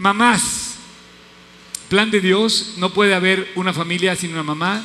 [0.00, 0.76] Mamás,
[1.90, 4.82] plan de Dios, no puede haber una familia sin una mamá.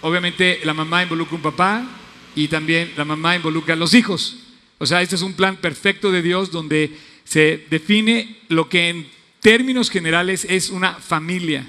[0.00, 1.86] Obviamente la mamá involucra un papá
[2.34, 4.38] y también la mamá involucra a los hijos.
[4.78, 9.08] O sea, este es un plan perfecto de Dios donde se define lo que en
[9.38, 11.68] términos generales es una familia.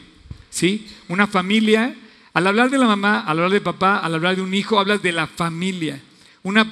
[0.50, 0.88] ¿Sí?
[1.08, 1.94] Una familia,
[2.34, 5.04] al hablar de la mamá, al hablar de papá, al hablar de un hijo, hablas
[5.04, 6.02] de la familia.
[6.42, 6.66] Una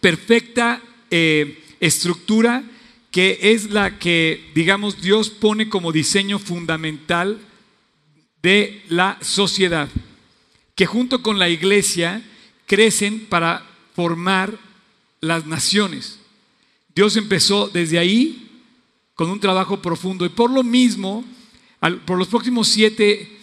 [0.00, 0.80] perfecta
[1.10, 2.62] eh, estructura
[3.18, 7.40] que es la que, digamos, Dios pone como diseño fundamental
[8.42, 9.88] de la sociedad,
[10.76, 12.22] que junto con la iglesia
[12.64, 14.56] crecen para formar
[15.20, 16.20] las naciones.
[16.94, 18.62] Dios empezó desde ahí
[19.16, 21.24] con un trabajo profundo y por lo mismo,
[22.04, 23.36] por los próximos siete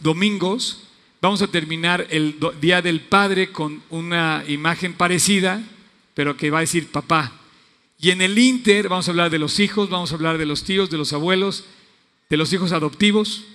[0.00, 0.84] domingos,
[1.20, 5.62] vamos a terminar el Día del Padre con una imagen parecida,
[6.14, 7.43] pero que va a decir papá.
[8.04, 10.62] Y en el Inter vamos a hablar de los hijos, vamos a hablar de los
[10.62, 11.64] tíos, de los abuelos,
[12.28, 13.46] de los hijos adoptivos.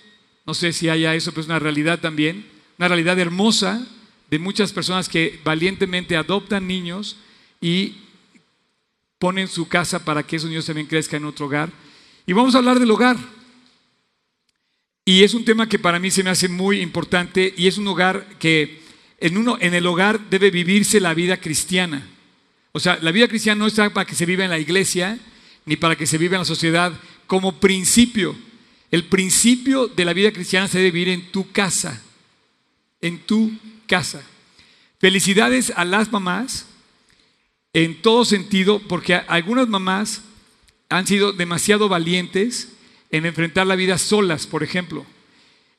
[0.48, 2.48] No sé si haya eso, pero es una realidad también,
[2.80, 3.86] una realidad hermosa
[4.32, 7.18] de muchas personas que valientemente adoptan niños
[7.62, 7.98] y
[9.20, 11.70] ponen su casa para que esos niños también crezcan en otro hogar.
[12.26, 13.18] Y vamos a hablar del hogar.
[15.06, 17.88] Y es un tema que para mí se me hace muy importante y es un
[17.88, 18.82] hogar que
[19.20, 22.08] en, uno, en el hogar debe vivirse la vida cristiana.
[22.72, 25.20] O sea, la vida cristiana no está para que se viva en la iglesia
[25.66, 26.94] ni para que se viva en la sociedad
[27.28, 28.36] como principio.
[28.92, 32.02] El principio de la vida cristiana se debe vivir en tu casa,
[33.02, 33.52] en tu
[33.88, 34.24] casa.
[35.00, 36.66] Felicidades a las mamás
[37.74, 40.22] en todo sentido, porque algunas mamás
[40.90, 42.70] han sido demasiado valientes
[43.12, 45.06] en enfrentar la vida solas, por ejemplo.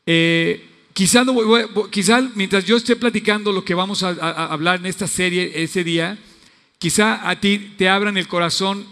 [0.06, 1.24] Eh, quizá,
[2.34, 4.10] mientras yo esté platicando lo que vamos a,
[4.52, 6.18] hablar en esta serie ese día,
[6.80, 8.86] quizá a ti te abran el corazón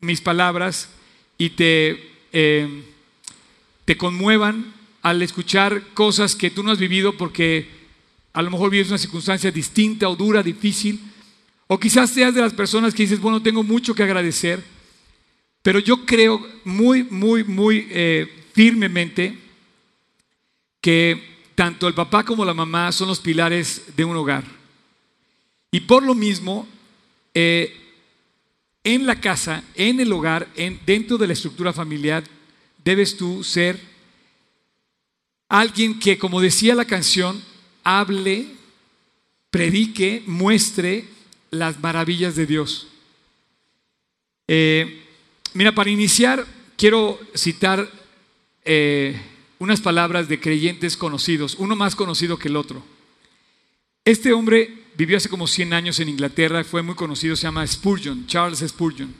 [0.00, 0.88] mis palabras
[1.36, 2.84] y te, eh,
[3.84, 4.72] te conmuevan
[5.02, 7.68] al escuchar cosas que tú no has vivido porque
[8.32, 11.00] a lo mejor vives una circunstancia distinta o dura, difícil,
[11.66, 14.62] o quizás seas de las personas que dices, bueno, tengo mucho que agradecer,
[15.60, 19.36] pero yo creo muy, muy, muy eh, firmemente
[20.80, 21.20] que
[21.56, 24.44] tanto el papá como la mamá son los pilares de un hogar.
[25.72, 26.68] Y por lo mismo,
[27.34, 27.74] eh,
[28.84, 32.24] en la casa, en el hogar, en, dentro de la estructura familiar,
[32.84, 33.80] debes tú ser
[35.48, 37.42] alguien que, como decía la canción,
[37.84, 38.46] hable,
[39.50, 41.04] predique, muestre
[41.50, 42.88] las maravillas de Dios.
[44.48, 45.02] Eh,
[45.54, 47.88] mira, para iniciar, quiero citar
[48.64, 49.20] eh,
[49.58, 52.82] unas palabras de creyentes conocidos, uno más conocido que el otro.
[54.04, 58.26] Este hombre vivió hace como 100 años en Inglaterra, fue muy conocido, se llama Spurgeon,
[58.26, 59.14] Charles Spurgeon.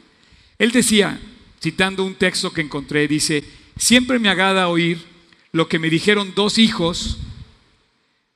[0.59, 1.21] Él decía,
[1.61, 3.45] citando un texto que encontré, dice,
[3.77, 5.05] siempre me agrada oír
[5.53, 7.19] lo que me dijeron dos hijos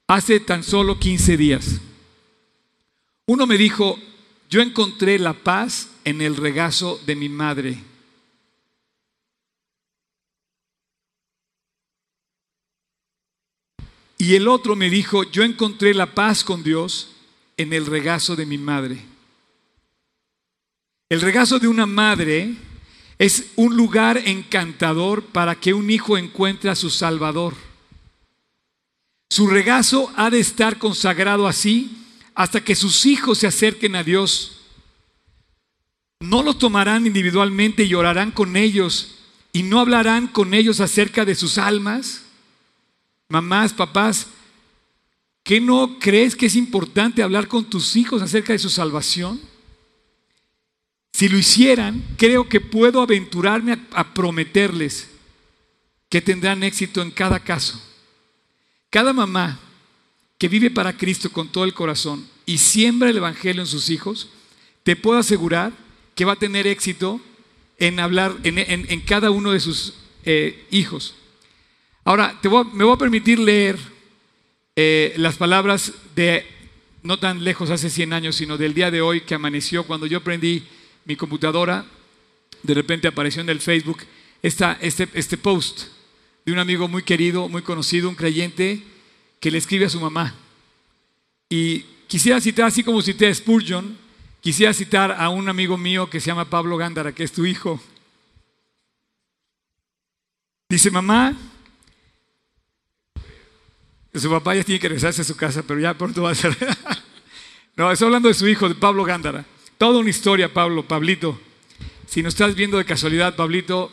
[0.06, 1.80] hace tan solo 15 días.
[3.26, 3.98] Uno me dijo,
[4.48, 7.78] yo encontré la paz en el regazo de mi madre.
[14.18, 17.15] Y el otro me dijo, yo encontré la paz con Dios
[17.56, 18.98] en el regazo de mi madre.
[21.08, 22.54] El regazo de una madre
[23.18, 27.54] es un lugar encantador para que un hijo encuentre a su Salvador.
[29.30, 31.96] Su regazo ha de estar consagrado así
[32.34, 34.60] hasta que sus hijos se acerquen a Dios.
[36.20, 39.16] No lo tomarán individualmente y orarán con ellos
[39.52, 42.22] y no hablarán con ellos acerca de sus almas.
[43.28, 44.26] Mamás, papás,
[45.46, 49.40] ¿qué no crees que es importante hablar con tus hijos acerca de su salvación?
[51.12, 55.08] Si lo hicieran, creo que puedo aventurarme a, prometerles
[56.08, 57.80] que tendrán éxito en cada caso.
[58.90, 59.60] Cada mamá
[60.36, 64.28] que vive para Cristo con todo el corazón y siembra el Evangelio en sus hijos,
[64.82, 65.72] te puedo asegurar
[66.16, 67.20] que va a tener éxito
[67.78, 69.94] en hablar en, cada uno de sus
[70.24, 71.14] eh, hijos.
[72.04, 72.36] Ahora,
[72.72, 73.95] me voy a permitir leer
[74.76, 76.46] eh, las palabras de,
[77.02, 80.22] no tan lejos hace 100 años, sino del día de hoy que amaneció cuando yo
[80.22, 80.64] prendí
[81.06, 81.86] mi computadora,
[82.62, 84.00] de repente apareció en el Facebook
[84.42, 85.84] esta, este, este post
[86.44, 88.82] de un amigo muy querido, muy conocido, un creyente,
[89.40, 90.34] que le escribe a su mamá.
[91.48, 93.96] Y quisiera citar, así como cité a Spurgeon,
[94.40, 97.80] quisiera citar a un amigo mío que se llama Pablo Gándara, que es tu hijo.
[100.68, 101.36] Dice, mamá,
[104.20, 106.56] su papá ya tiene que regresarse a su casa, pero ya pronto va a ser.
[107.76, 109.44] no, estoy hablando de su hijo, de Pablo Gándara.
[109.78, 111.40] Toda una historia, Pablo, Pablito.
[112.06, 113.92] Si nos estás viendo de casualidad, Pablito,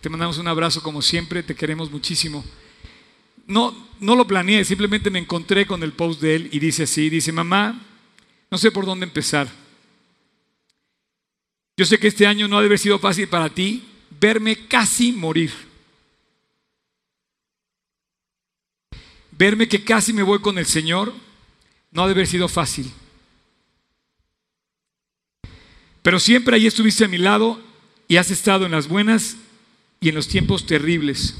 [0.00, 2.44] te mandamos un abrazo como siempre, te queremos muchísimo.
[3.46, 7.08] No, no lo planeé, simplemente me encontré con el post de él y dice así,
[7.08, 7.80] dice, mamá,
[8.50, 9.48] no sé por dónde empezar.
[11.76, 13.82] Yo sé que este año no ha de haber sido fácil para ti
[14.20, 15.52] verme casi morir.
[19.44, 21.12] Verme que casi me voy con el Señor
[21.92, 22.90] no ha de haber sido fácil.
[26.00, 27.60] Pero siempre ahí estuviste a mi lado
[28.08, 29.36] y has estado en las buenas
[30.00, 31.34] y en los tiempos terribles.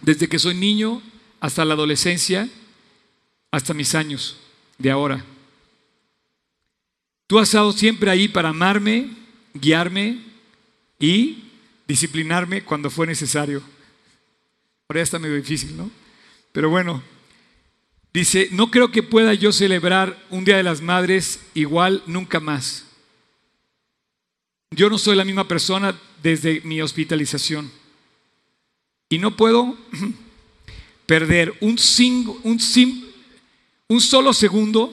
[0.00, 1.00] Desde que soy niño
[1.38, 2.48] hasta la adolescencia,
[3.52, 4.36] hasta mis años
[4.76, 5.24] de ahora.
[7.28, 9.08] Tú has estado siempre ahí para amarme,
[9.54, 10.18] guiarme
[10.98, 11.44] y
[11.86, 13.62] disciplinarme cuando fue necesario.
[14.88, 16.07] Ahora ya está medio difícil, ¿no?
[16.58, 17.04] Pero bueno,
[18.12, 22.84] dice, no creo que pueda yo celebrar un Día de las Madres igual nunca más.
[24.72, 27.70] Yo no soy la misma persona desde mi hospitalización.
[29.08, 29.78] Y no puedo
[31.06, 31.78] perder un,
[32.42, 32.60] un,
[33.86, 34.92] un solo segundo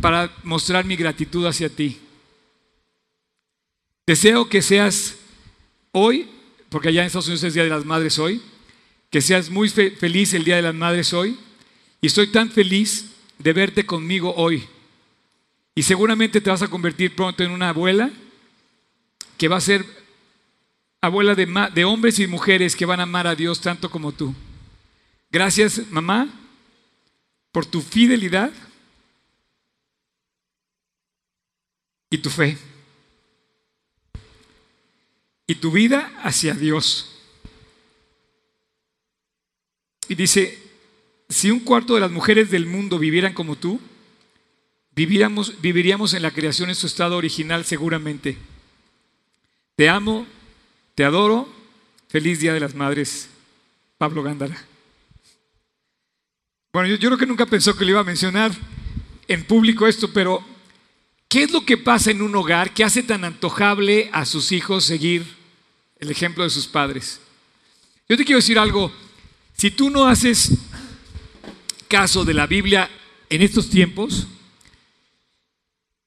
[0.00, 1.98] para mostrar mi gratitud hacia ti.
[4.06, 5.16] Deseo que seas
[5.90, 6.28] hoy,
[6.68, 8.40] porque allá en Estados Unidos es Día de las Madres hoy,
[9.14, 11.38] que seas muy feliz el Día de las Madres hoy.
[12.00, 14.66] Y estoy tan feliz de verte conmigo hoy.
[15.72, 18.10] Y seguramente te vas a convertir pronto en una abuela
[19.38, 19.86] que va a ser
[21.00, 24.34] abuela de, hombres y mujeres que van a amar a Dios tanto como tú.
[25.30, 26.28] Gracias, mamá,
[27.52, 28.50] por tu fidelidad
[32.10, 32.58] y tu fe
[35.46, 37.13] y tu vida hacia Dios.
[40.08, 40.58] Y dice,
[41.28, 43.80] si un cuarto de las mujeres del mundo vivieran como tú,
[44.94, 48.36] viviríamos, en la creación en su estado original seguramente.
[49.76, 50.26] Te amo,
[50.94, 51.48] te adoro,
[52.08, 53.28] feliz Día de las Madres,
[53.98, 54.56] Pablo Gándara.
[56.72, 58.52] Bueno, yo, yo creo que nunca pensó que le iba a mencionar
[59.26, 60.44] en público esto, pero
[61.34, 64.84] ¿Qué es lo que pasa en un hogar que hace tan antojable a sus hijos
[64.84, 65.26] seguir
[65.98, 67.20] el ejemplo de sus padres?
[68.08, 68.92] Yo te quiero decir algo,
[69.56, 70.52] si tú no haces
[71.88, 72.90] caso de la Biblia
[73.30, 74.26] en estos tiempos,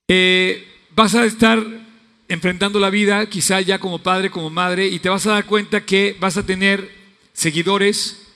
[0.07, 1.65] eh, vas a estar
[2.27, 5.85] enfrentando la vida, quizá ya como padre, como madre, y te vas a dar cuenta
[5.85, 6.91] que vas a tener
[7.33, 8.27] seguidores,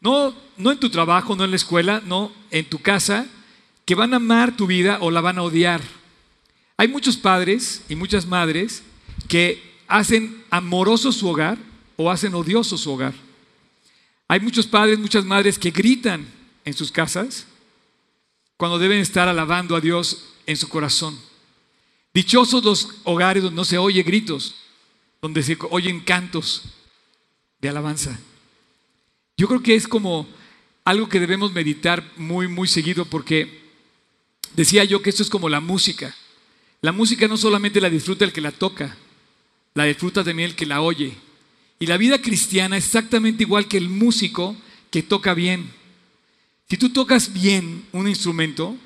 [0.00, 3.26] no, no en tu trabajo, no en la escuela, no en tu casa,
[3.84, 5.80] que van a amar tu vida o la van a odiar.
[6.76, 8.82] Hay muchos padres y muchas madres
[9.28, 11.58] que hacen amoroso su hogar
[11.96, 13.14] o hacen odioso su hogar.
[14.30, 16.24] Hay muchos padres, muchas madres que gritan
[16.64, 17.46] en sus casas
[18.56, 21.18] cuando deben estar alabando a Dios en su corazón.
[22.14, 24.54] Dichosos los hogares donde no se oye gritos,
[25.20, 26.62] donde se oyen cantos
[27.60, 28.20] de alabanza.
[29.36, 30.28] Yo creo que es como
[30.84, 33.68] algo que debemos meditar muy, muy seguido porque
[34.54, 36.14] decía yo que esto es como la música.
[36.82, 38.96] La música no solamente la disfruta el que la toca,
[39.74, 41.16] la disfruta también el que la oye.
[41.80, 44.56] Y la vida cristiana es exactamente igual que el músico
[44.92, 45.68] que toca bien.
[46.68, 48.76] Si tú tocas bien un instrumento,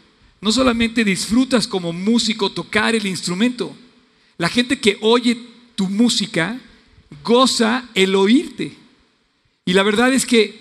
[0.41, 3.76] no solamente disfrutas como músico tocar el instrumento,
[4.38, 5.37] la gente que oye
[5.75, 6.58] tu música
[7.23, 8.75] goza el oírte.
[9.66, 10.59] Y la verdad es que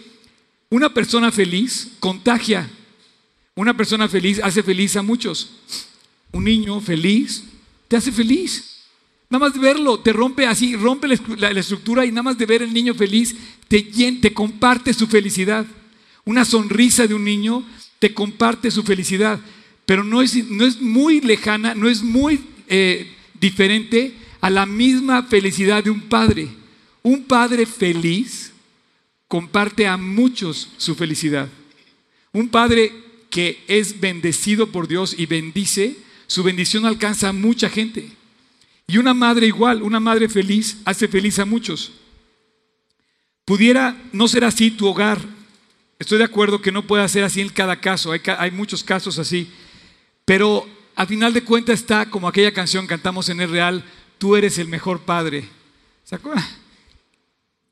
[0.70, 2.70] una persona feliz contagia.
[3.56, 5.50] Una persona feliz hace feliz a muchos
[6.34, 7.44] un niño feliz,
[7.88, 8.73] te hace feliz.
[9.34, 12.62] Nada más de verlo, te rompe así, rompe la, estructura y nada más de ver
[12.62, 13.36] el niño feliz,
[13.68, 15.66] te, te comparte su felicidad.
[16.24, 17.66] Una sonrisa de un niño
[17.98, 19.40] te comparte su felicidad,
[19.88, 25.24] pero no es, no es muy lejana, no es muy eh, diferente a la misma
[25.24, 26.50] felicidad de un padre.
[27.02, 28.52] Un padre feliz
[29.28, 31.50] comparte a muchos su felicidad.
[32.34, 32.92] Un padre
[33.32, 35.98] que es bendecido por Dios y bendice,
[36.28, 38.12] su bendición alcanza a mucha gente.
[38.88, 41.92] Y una madre igual, una madre feliz, hace feliz a muchos.
[43.46, 45.20] Pudiera no ser así tu hogar.
[46.00, 48.12] Estoy de acuerdo que no pueda ser así en cada caso.
[48.12, 49.52] Hay, muchos casos así.
[50.26, 53.84] Pero al final de cuentas está como aquella canción que cantamos en el Real,
[54.18, 55.48] tú eres el mejor padre.
[56.04, 56.46] ¿Se acuerdan?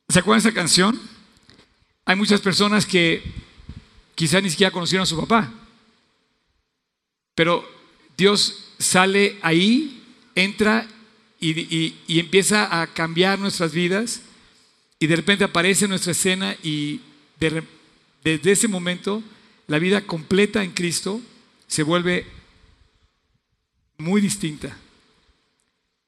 [0.10, 1.00] ¿Se acuerdan esa canción?
[2.06, 3.24] Hay muchas personas que
[4.16, 5.52] quizá ni siquiera conocieron a su papá.
[7.36, 7.68] Pero
[8.18, 10.04] Dios sale ahí,
[10.36, 10.88] entra
[11.42, 14.22] y, empieza a cambiar nuestras vidas
[15.00, 17.02] y de repente aparece nuestra escena y
[18.24, 19.24] desde ese momento
[19.68, 21.20] la vida completa en Cristo
[21.68, 22.28] se vuelve
[23.98, 24.78] muy distinta.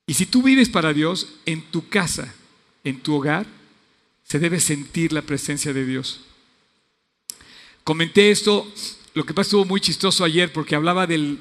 [0.05, 2.33] Y si tú vives para Dios, en tu casa,
[2.83, 3.47] en tu hogar,
[4.23, 6.21] se debe sentir la presencia de Dios.
[7.83, 8.71] Comenté esto,
[9.13, 11.39] lo que pasó estuvo muy chistoso ayer porque hablaba del,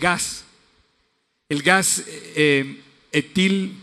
[0.00, 0.44] gas.
[1.48, 2.80] El gas eh,
[3.16, 3.74] etil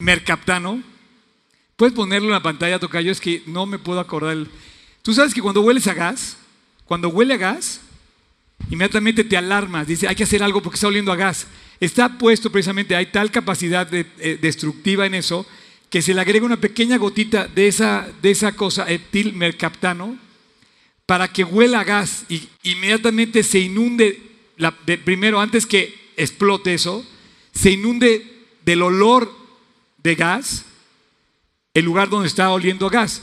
[0.00, 0.82] mercaptano.
[1.76, 4.36] Puedes ponerlo en la pantalla, Tocayo, es que no me puedo acordar.
[5.02, 6.36] Tú sabes que cuando hueles a gas,
[6.84, 7.80] cuando huele a gas,
[8.68, 11.46] inmediatamente te alarmas, dice, hay que hacer algo porque está oliendo a gas.
[11.78, 15.46] Está puesto precisamente, hay tal capacidad eh, destructiva en eso,
[15.88, 20.18] que se le agrega una pequeña gotita de esa, de esa cosa, etil mercaptano,
[21.06, 24.20] para que huela a gas y inmediatamente se inunde,
[25.04, 27.04] primero antes que explote eso,
[27.52, 29.32] se inunde del olor
[30.02, 30.64] de gas
[31.74, 33.22] el lugar donde está oliendo a gas.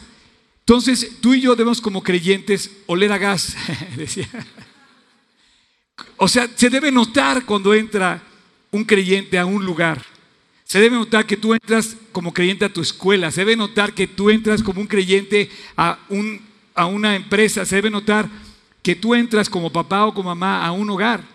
[0.59, 3.55] Entonces, tú y yo debemos como creyentes oler a gas,
[3.95, 4.27] decía.
[6.17, 8.23] O sea, se debe notar cuando entra
[8.71, 10.03] un creyente a un lugar.
[10.63, 13.29] Se debe notar que tú entras como creyente a tu escuela.
[13.29, 16.41] Se debe notar que tú entras como un creyente a, un,
[16.73, 17.65] a una empresa.
[17.65, 18.27] Se debe notar
[18.81, 21.34] que tú entras como papá o como mamá a un hogar.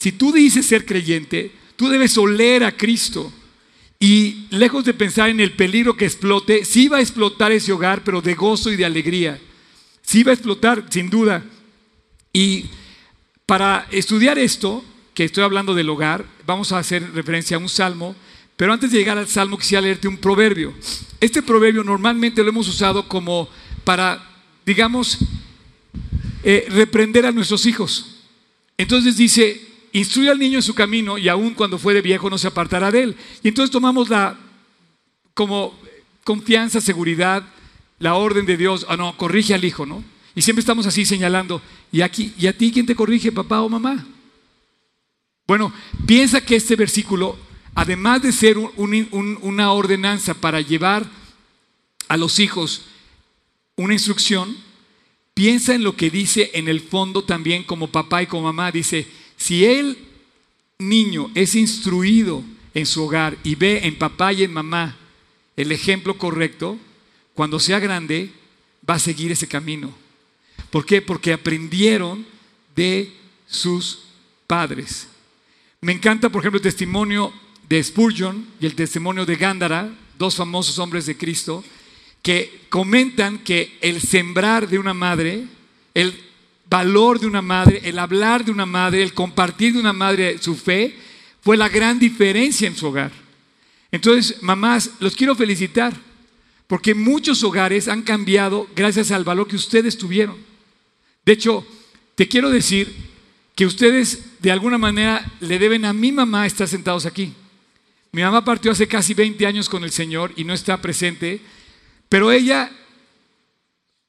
[0.00, 3.30] Si tú dices ser creyente, tú debes oler a Cristo.
[4.00, 8.02] Y lejos de pensar en el peligro que explote, sí va a explotar ese hogar,
[8.02, 9.38] pero de gozo y de alegría.
[10.00, 11.44] Sí va a explotar, sin duda.
[12.32, 12.64] Y
[13.44, 18.16] para estudiar esto, que estoy hablando del hogar, vamos a hacer referencia a un salmo,
[18.56, 20.72] pero antes de llegar al salmo quisiera leerte un proverbio.
[21.20, 23.50] Este proverbio normalmente lo hemos usado como
[23.84, 24.26] para,
[24.64, 25.18] digamos,
[26.42, 28.22] eh, reprender a nuestros hijos.
[28.78, 32.48] Entonces dice, instruye al niño en su camino y aun cuando fuere viejo no se
[32.48, 33.16] apartará de él.
[33.42, 34.38] Y entonces tomamos la
[35.34, 35.78] como
[36.24, 37.44] confianza, seguridad,
[37.98, 40.04] la orden de Dios, ah no, corrige al hijo, ¿no?
[40.34, 43.68] Y siempre estamos así señalando, ¿y aquí y a ti quién te corrige, papá o
[43.68, 44.06] mamá?
[45.46, 45.72] Bueno,
[46.06, 47.36] piensa que este versículo,
[47.74, 51.04] además de ser una ordenanza para llevar
[52.08, 52.82] a los hijos
[53.76, 54.56] una instrucción,
[55.34, 58.70] piensa en lo que dice en el fondo también como papá y como mamá.
[58.70, 59.08] Dice,
[59.50, 59.98] si el
[60.78, 64.96] niño es instruido en su hogar y ve en papá y en mamá
[65.56, 66.78] el ejemplo correcto,
[67.34, 68.30] cuando sea grande
[68.88, 69.92] va a seguir ese camino.
[70.70, 71.02] ¿Por qué?
[71.02, 72.24] Porque aprendieron
[72.76, 73.12] de
[73.48, 74.04] sus
[74.46, 75.08] padres.
[75.80, 77.32] Me encanta, por ejemplo, el testimonio
[77.68, 81.64] de Spurgeon y el testimonio de Gándara, dos famosos hombres de Cristo,
[82.22, 85.44] que comentan que el sembrar de una madre,
[85.92, 86.29] el
[86.70, 90.54] valor de una madre, el hablar de una madre, el compartir de una madre su
[90.54, 90.96] fe,
[91.42, 93.10] fue la gran diferencia en su hogar.
[93.90, 95.92] Entonces, mamás, los quiero felicitar,
[96.68, 100.36] porque muchos hogares han cambiado gracias al valor que ustedes tuvieron.
[101.26, 101.66] De hecho,
[102.14, 102.94] te quiero decir
[103.56, 107.34] que ustedes de alguna manera le deben a mi mamá estar sentados aquí.
[108.12, 111.40] Mi mamá partió hace casi 20 años con el Señor y no está presente,
[112.08, 112.70] pero ella,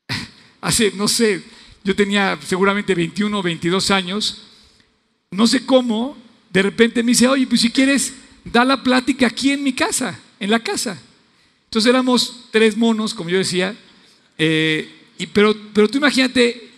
[0.62, 1.44] hace, no sé,
[1.84, 4.42] yo tenía seguramente 21 o 22 años,
[5.32, 6.18] no sé cómo,
[6.50, 10.20] de repente me dice, oye, pues si quieres, da la plática aquí en mi casa,
[10.40, 11.02] en la casa.
[11.66, 13.76] Entonces éramos tres monos, como yo decía,
[14.38, 16.70] eh, y, pero, pero tú imagínate,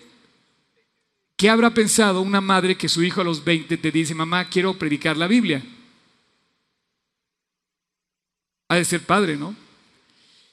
[1.36, 4.78] ¿qué habrá pensado una madre que su hijo a los 20 te dice, mamá, quiero
[4.78, 5.64] predicar la Biblia?
[8.70, 9.56] Ha de ser padre, ¿no?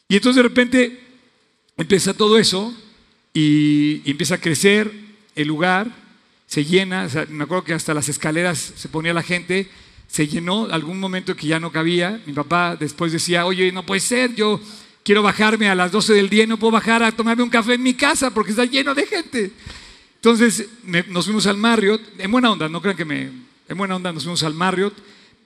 [0.09, 1.01] Y entonces de repente
[1.77, 2.75] empieza todo eso
[3.33, 4.91] y, empieza a crecer
[5.35, 5.89] el lugar,
[6.47, 9.71] se llena, me acuerdo que hasta las escaleras se ponía la gente,
[10.09, 14.01] se llenó algún momento que ya no cabía, mi papá después decía, oye, no puede
[14.01, 14.61] ser, yo
[15.05, 17.75] quiero bajarme a las 12 del día y no puedo bajar a tomarme un café
[17.75, 19.53] en mi casa porque está lleno de gente.
[20.17, 20.69] Entonces
[21.09, 23.31] nos fuimos al Marriott, en buena onda, no crean que me,
[23.69, 24.95] en buena onda nos fuimos al Marriott,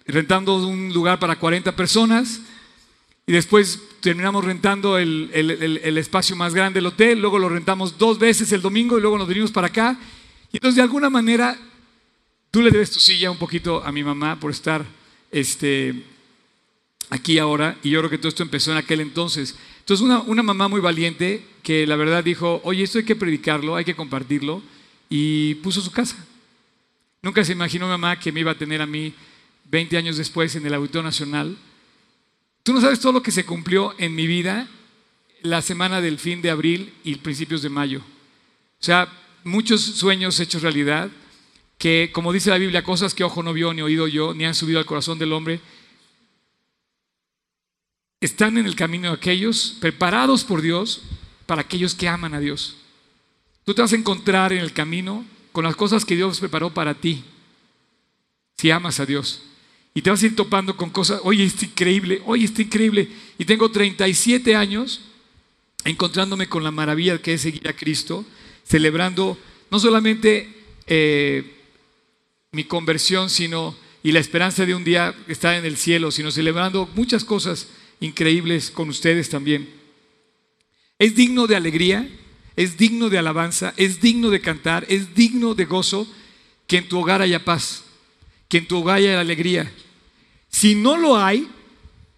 [0.06, 2.40] rentando un lugar para 40 personas
[3.26, 5.30] y después terminamos rentando el,
[5.96, 9.28] espacio más grande del hotel, luego lo rentamos dos veces el domingo y luego nos
[9.28, 9.98] vinimos para acá.
[10.52, 11.58] Y entonces de alguna manera
[12.50, 14.84] tú le debes tu silla un poquito a mi mamá por estar
[15.30, 16.04] este,
[17.08, 19.56] aquí ahora y yo creo que todo esto empezó en aquel entonces.
[19.80, 23.74] Entonces una, una mamá muy valiente que la verdad dijo, oye, esto hay que predicarlo,
[23.74, 24.62] hay que compartirlo
[25.08, 26.16] y puso su casa.
[27.22, 29.14] Nunca se imaginó mamá que me iba a tener a mí
[29.70, 31.56] 20 años después en el Auditorio Nacional
[32.64, 34.66] Tú no sabes todo lo que se cumplió en mi vida
[35.42, 38.00] la semana del fin de abril y principios de mayo.
[38.00, 39.06] O sea,
[39.44, 41.10] muchos sueños hechos realidad,
[41.76, 44.54] que como dice la Biblia, cosas que ojo no vio, ni oído yo, ni han
[44.54, 45.60] subido al corazón del hombre,
[48.18, 51.02] están en el camino de aquellos preparados por Dios
[51.44, 52.76] para aquellos que aman a Dios.
[53.66, 56.94] Tú te vas a encontrar en el camino con las cosas que Dios preparó para
[56.94, 57.22] ti.
[58.56, 59.42] si amas a Dios.
[59.94, 63.08] Y te vas a ir topando con cosas, oye, está increíble, oye, está increíble.
[63.38, 65.02] Y tengo 37 años
[65.84, 68.24] encontrándome con la maravilla que es seguir a Cristo,
[68.64, 69.38] celebrando
[69.70, 70.52] no solamente
[70.86, 71.58] eh,
[72.50, 76.88] mi conversión, sino y la esperanza de un día estar en el cielo, sino celebrando
[76.94, 77.68] muchas cosas
[78.00, 79.68] increíbles con ustedes también.
[80.98, 82.08] Es digno de alegría,
[82.56, 86.06] es digno de alabanza, es digno de cantar, es digno de gozo
[86.66, 87.84] que en tu hogar haya paz,
[88.48, 89.72] que en tu hogar haya alegría.
[90.54, 91.48] Si no lo hay,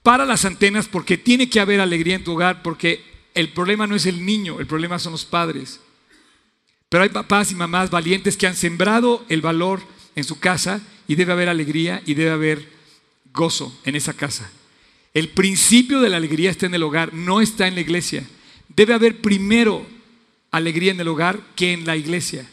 [0.02, 3.02] para las antenas porque tiene que haber alegría en tu hogar, porque
[3.32, 5.80] el problema no es el niño, el problema son los padres.
[6.90, 9.80] Pero hay papás y mamás valientes que han sembrado el valor
[10.14, 12.68] en su casa y debe haber alegría y debe haber
[13.32, 14.50] gozo en esa casa.
[15.14, 18.22] El principio de la alegría está en el hogar, no está en la iglesia.
[18.68, 19.86] Debe haber primero
[20.50, 22.46] alegría en el hogar que en la iglesia.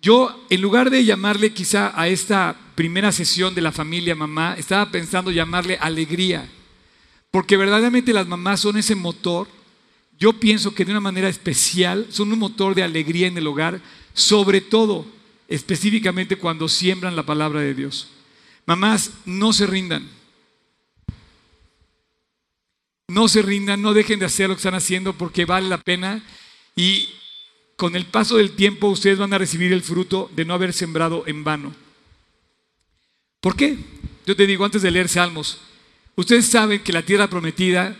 [0.00, 4.90] Yo, en lugar de llamarle quizá a esta primera sesión de la familia mamá, estaba
[4.90, 6.48] pensando llamarle alegría,
[7.30, 9.48] porque verdaderamente las mamás son ese motor.
[10.16, 13.80] Yo pienso que de una manera especial son un motor de alegría en el hogar,
[14.14, 15.04] sobre todo
[15.48, 18.08] específicamente cuando siembran la palabra de Dios.
[18.66, 20.08] Mamás, no se rindan.
[23.08, 26.22] No se rindan, no dejen de hacer lo que están haciendo porque vale la pena
[26.76, 27.08] y
[27.78, 31.22] con el paso del tiempo ustedes van a recibir el fruto de no haber sembrado
[31.28, 31.72] en vano.
[33.40, 33.78] ¿Por qué?
[34.26, 35.60] Yo te digo antes de leer Salmos,
[36.16, 37.96] ustedes saben que la tierra prometida,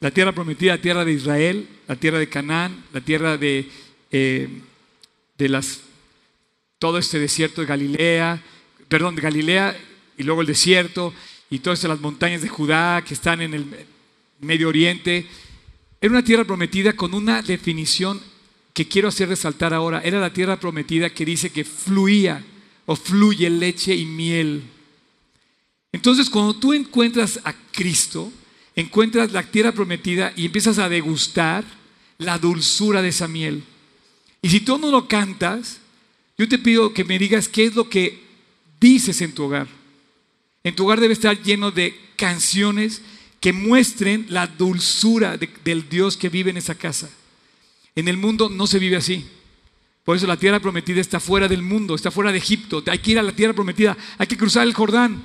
[0.00, 3.68] la tierra prometida, la tierra de Israel, la tierra de Canaán, la tierra de,
[4.10, 4.48] eh,
[5.36, 5.82] de las
[6.78, 8.42] todo este desierto de Galilea,
[8.88, 9.76] perdón, de Galilea
[10.16, 11.12] y luego el desierto
[11.50, 13.66] y todas las montañas de Judá que están en el
[14.40, 15.26] Medio Oriente.
[16.00, 18.22] Era una tierra prometida con una definición
[18.78, 20.00] que quiero hacer resaltar ahora.
[20.04, 22.44] Era la tierra prometida que dice que fluía
[22.86, 24.62] o fluye leche y miel.
[25.90, 28.32] Entonces, cuando tú encuentras a Cristo,
[28.76, 31.64] encuentras la tierra prometida y empiezas a degustar
[32.18, 33.64] la dulzura de esa miel.
[34.42, 35.78] Y si tú no lo cantas,
[36.38, 38.22] yo te pido que me digas qué es lo que
[38.78, 39.66] dices en tu hogar.
[40.62, 43.02] En tu hogar debe estar lleno de canciones
[43.40, 47.10] que muestren la dulzura del Dios que vive en esa casa.
[47.98, 49.26] En el mundo no se vive así.
[50.04, 52.80] Por eso la tierra prometida está fuera del mundo, está fuera de Egipto.
[52.86, 55.20] Hay que ir a la tierra prometida, hay que cruzar el Jordán.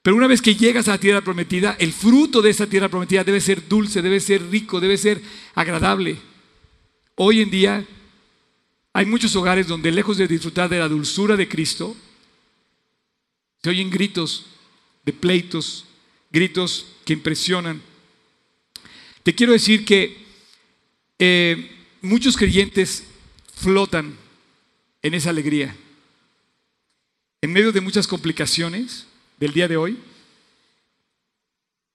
[0.00, 3.22] Pero una vez que llegas a la tierra prometida, el fruto de esa tierra prometida
[3.22, 5.20] debe ser dulce, debe ser rico, debe ser
[5.54, 6.16] agradable.
[7.16, 7.84] Hoy en día
[8.94, 11.94] hay muchos hogares donde lejos de disfrutar de la dulzura de Cristo,
[13.62, 14.46] se oyen gritos
[15.04, 15.84] de pleitos,
[16.32, 17.82] gritos que impresionan.
[19.22, 20.27] Te quiero decir que
[21.18, 21.70] eh,
[22.02, 23.04] muchos creyentes
[23.54, 24.16] flotan
[25.02, 25.76] en esa alegría.
[27.40, 29.06] En medio de muchas complicaciones
[29.38, 29.98] del día de hoy,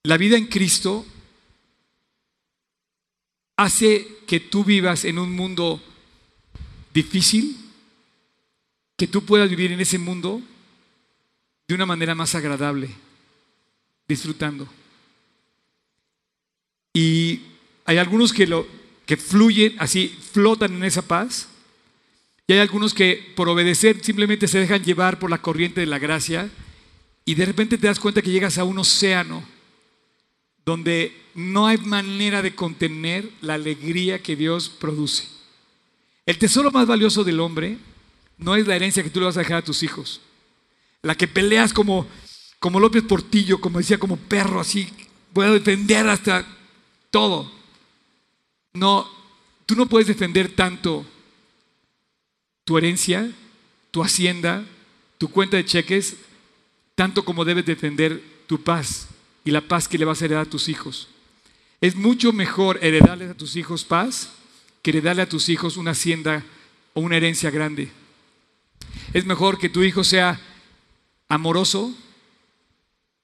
[0.02, 1.06] la vida en Cristo
[3.56, 5.82] hace que tú vivas en un mundo
[6.92, 7.56] difícil,
[8.96, 10.42] que tú puedas vivir en ese mundo
[11.66, 12.90] de una manera más agradable,
[14.06, 14.68] disfrutando.
[16.92, 17.40] Y
[17.84, 18.66] hay algunos que, lo,
[19.06, 21.48] que fluyen así, flotan en esa paz,
[22.46, 25.98] y hay algunos que por obedecer simplemente se dejan llevar por la corriente de la
[25.98, 26.50] gracia,
[27.24, 29.42] y de repente te das cuenta que llegas a un océano
[30.64, 35.28] donde no hay manera de contener la alegría que Dios produce.
[36.26, 37.76] El tesoro más valioso del hombre
[38.38, 40.20] no es la herencia que tú le vas a dejar a tus hijos.
[41.02, 42.06] La que peleas como,
[42.58, 44.88] como López Portillo, como decía, como perro, así,
[45.34, 46.46] voy a defender hasta
[47.10, 47.50] todo.
[48.74, 49.08] No,
[49.66, 51.06] tú no puedes defender tanto
[52.64, 53.30] tu herencia,
[53.90, 54.64] tu hacienda,
[55.18, 56.16] tu cuenta de cheques,
[56.94, 59.08] tanto como debes defender tu paz
[59.44, 61.08] y la paz que le vas a heredar a tus hijos.
[61.80, 64.32] Es mucho mejor heredarles a tus hijos paz
[64.82, 66.44] que darle a tus hijos una hacienda
[66.94, 67.90] o una herencia grande.
[69.12, 70.40] Es mejor que tu hijo sea
[71.28, 71.94] amoroso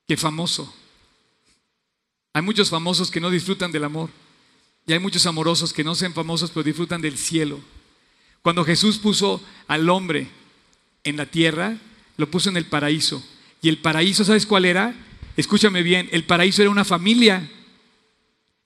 [0.07, 0.73] que famoso.
[2.33, 4.11] Hay muchos famosos que no disfrutan del amor.
[4.91, 7.61] Y hay muchos amorosos que no sean famosos pero disfrutan del cielo.
[8.43, 10.27] Cuando Jesús puso al hombre
[11.05, 11.79] en la tierra,
[12.17, 13.25] lo puso en el paraíso.
[13.63, 14.93] Y el paraíso, ¿sabes cuál era?
[15.37, 17.49] Escúchame bien, el paraíso era una familia.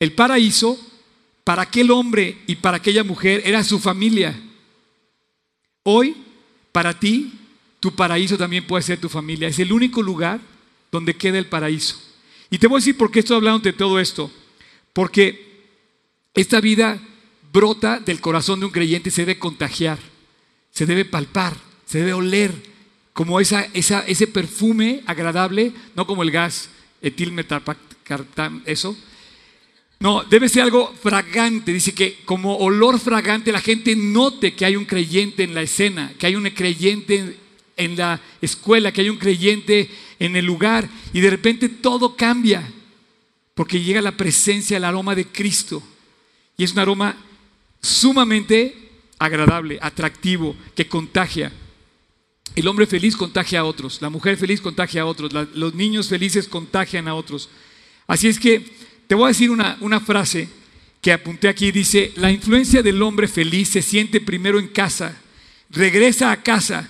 [0.01, 0.81] El paraíso
[1.45, 4.35] para aquel hombre y para aquella mujer era su familia.
[5.83, 6.17] Hoy,
[6.73, 7.35] para ti,
[7.81, 9.49] tu paraíso también puede ser tu familia.
[9.49, 10.41] Es el único lugar
[10.91, 12.01] donde queda el paraíso.
[12.49, 14.31] Y te voy a decir por qué estoy hablando de todo esto.
[14.95, 15.54] Porque
[16.35, 17.01] esta vida
[17.53, 19.99] brota del corazón de un creyente y se debe contagiar,
[20.71, 21.55] se debe palpar,
[21.87, 22.53] se debe oler
[23.13, 26.69] como ese perfume agradable, no como el gas
[27.01, 28.97] etilmetarpactam, eso.
[30.01, 31.73] No, debe ser algo fragante.
[31.73, 36.13] Dice que como olor fragante la gente note que hay un creyente en la escena,
[36.19, 37.37] que hay un creyente
[37.77, 42.69] en la escuela, que hay un creyente en el lugar y de repente todo cambia
[43.55, 45.83] porque llega la presencia, el aroma de Cristo.
[46.57, 47.17] Y es un aroma
[47.81, 48.85] sumamente
[49.19, 51.53] agradable, atractivo, que contagia.
[52.55, 56.47] El hombre feliz contagia a otros, la mujer feliz contagia a otros, los niños felices
[56.47, 57.49] contagian a otros.
[58.07, 58.65] Así es que
[59.07, 60.49] te voy a decir una, frase
[61.01, 65.21] que apunté aquí, dice, la influencia del hombre feliz se siente primero en casa,
[65.69, 66.89] regresa a casa,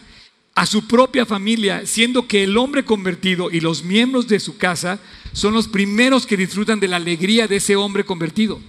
[0.55, 5.01] a su propia familia, siendo que el hombre convertido y los miembros de su casa
[5.33, 8.61] son los primeros que disfrutan de la alegría de ese hombre convertido.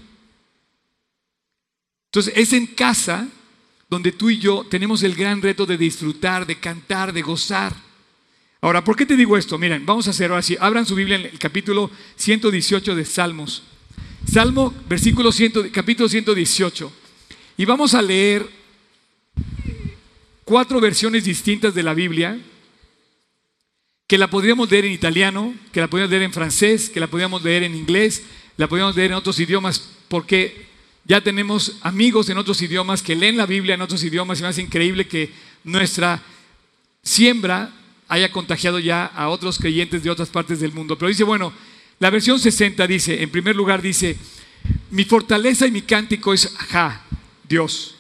[2.16, 3.28] Entonces es en casa
[3.90, 7.76] donde tú y yo tenemos el gran reto de disfrutar, de cantar, de gozar.
[8.62, 9.58] Ahora, ¿por qué te digo esto?
[9.58, 10.56] Miren, vamos a hacer así.
[10.62, 13.64] Abran su Biblia en el capítulo 118 de Salmos.
[14.32, 16.90] Salmo, versículo 100, capítulo 118.
[17.58, 18.48] Y vamos a leer
[20.46, 22.40] cuatro versiones distintas de la Biblia,
[24.08, 27.44] que la podríamos leer en italiano, que la podríamos leer en francés, que la podríamos
[27.44, 28.24] leer en inglés,
[28.56, 30.65] la podríamos leer en otros idiomas, porque
[31.06, 34.48] ya tenemos amigos en otros idiomas que leen la Biblia en otros idiomas y me
[34.50, 35.32] hace increíble que
[35.64, 36.22] nuestra
[37.04, 37.72] siembra
[38.08, 40.98] haya contagiado ya a otros creyentes de otras partes del mundo.
[40.98, 41.54] Pero dice, bueno,
[42.00, 44.18] la versión 60 dice, en primer lugar dice,
[44.90, 47.06] mi fortaleza y mi cántico es Ja,
[47.48, 47.96] Dios.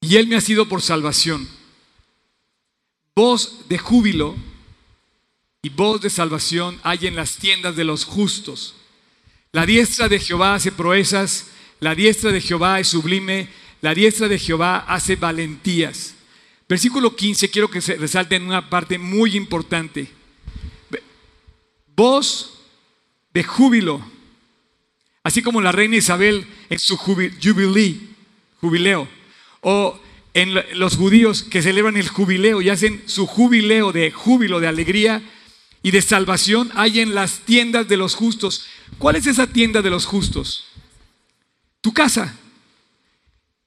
[0.00, 1.48] Y Él me ha sido por salvación.
[3.16, 4.36] Voz de júbilo
[5.62, 8.77] y voz de salvación hay en las tiendas de los justos.
[9.58, 11.48] La diestra de Jehová hace proezas,
[11.80, 13.48] la diestra de Jehová es sublime,
[13.80, 16.14] la diestra de Jehová hace valentías.
[16.68, 20.06] Versículo 15, quiero que se resalte en una parte muy importante.
[21.96, 22.60] Voz
[23.34, 24.00] de júbilo,
[25.24, 29.08] así como la reina Isabel en su jubileo,
[29.62, 30.00] o
[30.34, 35.20] en los judíos que celebran el jubileo y hacen su jubileo de júbilo, de alegría
[35.82, 38.64] y de salvación, hay en las tiendas de los justos.
[38.96, 40.64] ¿Cuál es esa tienda de los justos?
[41.80, 42.34] Tu casa.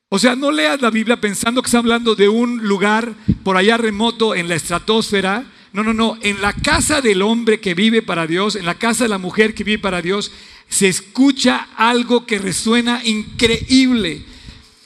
[0.09, 3.77] O sea, no leas la Biblia pensando que está hablando de un lugar por allá
[3.77, 5.45] remoto en la estratosfera.
[5.71, 6.17] No, no, no.
[6.21, 9.53] En la casa del hombre que vive para Dios, en la casa de la mujer
[9.53, 10.33] que vive para Dios,
[10.67, 14.25] se escucha algo que resuena increíble.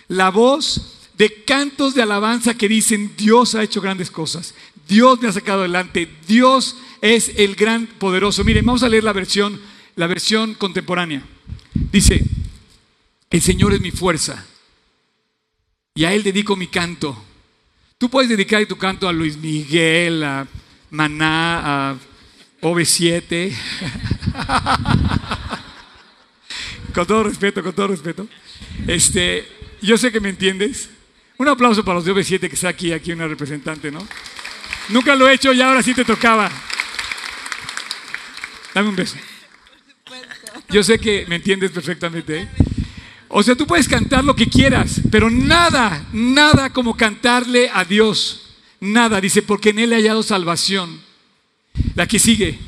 [0.08, 4.54] La voz de cantos de alabanza que dicen, Dios ha hecho grandes cosas.
[4.88, 6.08] Dios me ha sacado adelante.
[6.28, 8.44] Dios es el gran poderoso.
[8.44, 9.60] Miren, vamos a leer la versión
[9.96, 11.22] la versión contemporánea.
[11.74, 12.24] Dice,
[13.30, 14.46] el Señor es mi fuerza
[15.94, 17.22] y a Él dedico mi canto.
[17.98, 20.48] Tú puedes dedicar tu canto a Luis Miguel, a
[20.92, 21.96] Maná, a
[22.62, 23.54] OV7.
[26.94, 28.28] con todo respeto, con todo respeto.
[28.88, 29.48] Este,
[29.82, 30.90] yo sé que me entiendes.
[31.38, 34.06] Un aplauso para los de OV7 que está aquí, aquí una representante, ¿no?
[34.90, 36.50] Nunca lo he hecho y ahora sí te tocaba.
[38.74, 39.18] Dame un beso.
[40.76, 42.42] Yo sé que me entiendes perfectamente.
[42.42, 42.50] ¿eh?
[43.30, 48.58] O sea, tú puedes cantar lo que quieras, pero nada, nada como cantarle a Dios.
[48.82, 51.00] Nada, dice, porque en Él he hallado salvación.
[51.94, 52.60] La que sigue.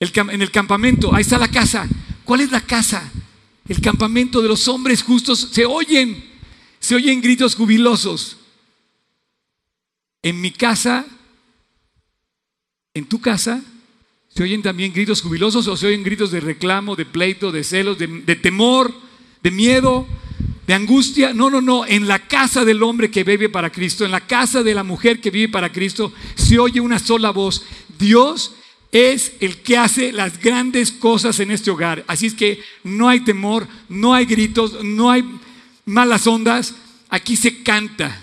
[0.00, 1.86] en el campamento, ahí está la casa.
[2.24, 3.12] ¿Cuál es la casa?
[3.68, 5.50] El campamento de los hombres justos.
[5.52, 6.32] Se oyen,
[6.80, 8.38] se oyen gritos jubilosos.
[10.20, 11.06] En mi casa,
[12.92, 13.62] en tu casa,
[14.34, 17.98] ¿Se oyen también gritos jubilosos o se oyen gritos de reclamo, de pleito, de celos,
[17.98, 18.94] de, temor,
[19.42, 20.06] de miedo,
[20.66, 21.34] de angustia?
[21.34, 21.84] No, no, no.
[21.84, 25.20] En la casa del hombre que vive para Cristo, en la casa de la mujer
[25.20, 27.62] que vive para Cristo, se oye una sola voz.
[27.98, 28.54] Dios
[28.90, 32.02] es el que hace las grandes cosas en este hogar.
[32.06, 35.24] Así es que no hay temor, no hay gritos, no hay
[35.84, 36.74] malas ondas.
[37.10, 38.21] Aquí se canta.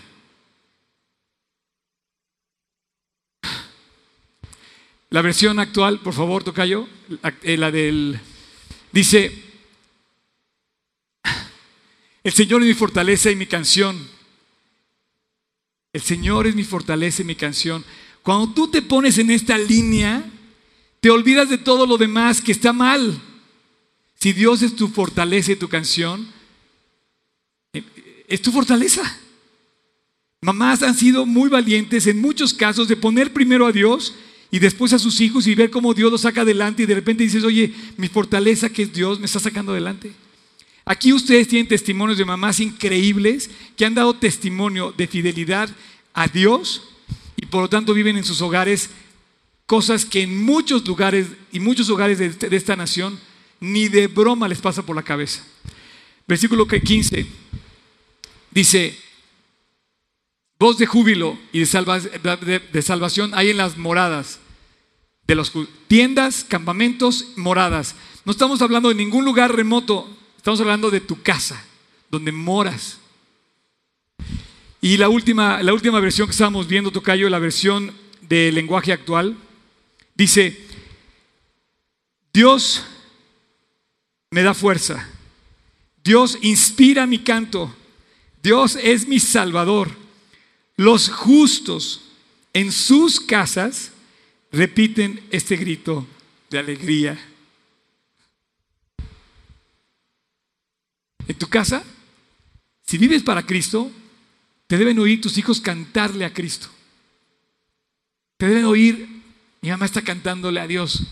[5.11, 6.87] La versión actual, por favor, Tocayo,
[7.41, 8.19] eh, la del...
[8.91, 9.31] Dice,
[12.23, 13.97] el Señor es mi fortaleza y mi canción.
[15.93, 17.83] El Señor es mi fortaleza y mi canción.
[18.21, 20.23] Cuando tú te pones en esta línea,
[20.99, 23.19] te olvidas de todo lo demás que está mal.
[24.19, 26.31] Si Dios es tu fortaleza y tu canción,
[27.73, 27.83] eh,
[28.27, 29.01] es tu fortaleza.
[30.41, 34.13] Mamás han sido muy valientes en muchos casos de poner primero a Dios
[34.51, 37.23] y después a sus hijos y ver cómo Dios los saca adelante y de repente
[37.23, 40.11] dices, oye, mi fortaleza que es Dios me está sacando adelante.
[40.85, 45.69] Aquí ustedes tienen testimonios de mamás increíbles que han dado testimonio de fidelidad
[46.13, 46.81] a Dios
[47.35, 48.89] y por lo tanto viven en sus hogares
[49.67, 53.19] cosas que en muchos lugares y muchos hogares de, de esta nación
[53.59, 55.43] ni de broma les pasa por la cabeza.
[56.27, 57.27] Versículo 15
[58.51, 58.97] dice,
[60.57, 64.38] voz de júbilo y de salvación hay en las moradas
[65.29, 65.53] de los
[65.87, 67.93] tiendas, campamentos, moradas.
[68.25, 71.63] No estamos hablando de ningún lugar remoto, estamos hablando de tu casa,
[72.09, 72.97] donde moras.
[74.81, 79.37] Y la última, la última versión que estábamos viendo, Tocayo, la versión del lenguaje actual,
[80.15, 80.65] dice,
[82.33, 82.83] Dios
[84.31, 85.07] me da fuerza,
[86.03, 87.71] Dios inspira mi canto,
[88.41, 89.91] Dios es mi salvador.
[90.75, 92.01] Los justos
[92.51, 93.91] en sus casas
[94.51, 96.07] repiten este grito
[96.49, 97.19] de alegría.
[101.27, 101.83] En tu casa,
[102.83, 103.91] si vives para Cristo,
[104.67, 106.67] te deben oír tus hijos cantarle a Cristo.
[108.37, 109.07] Te deben oír,
[109.61, 111.03] mi mamá está cantándole a Dios.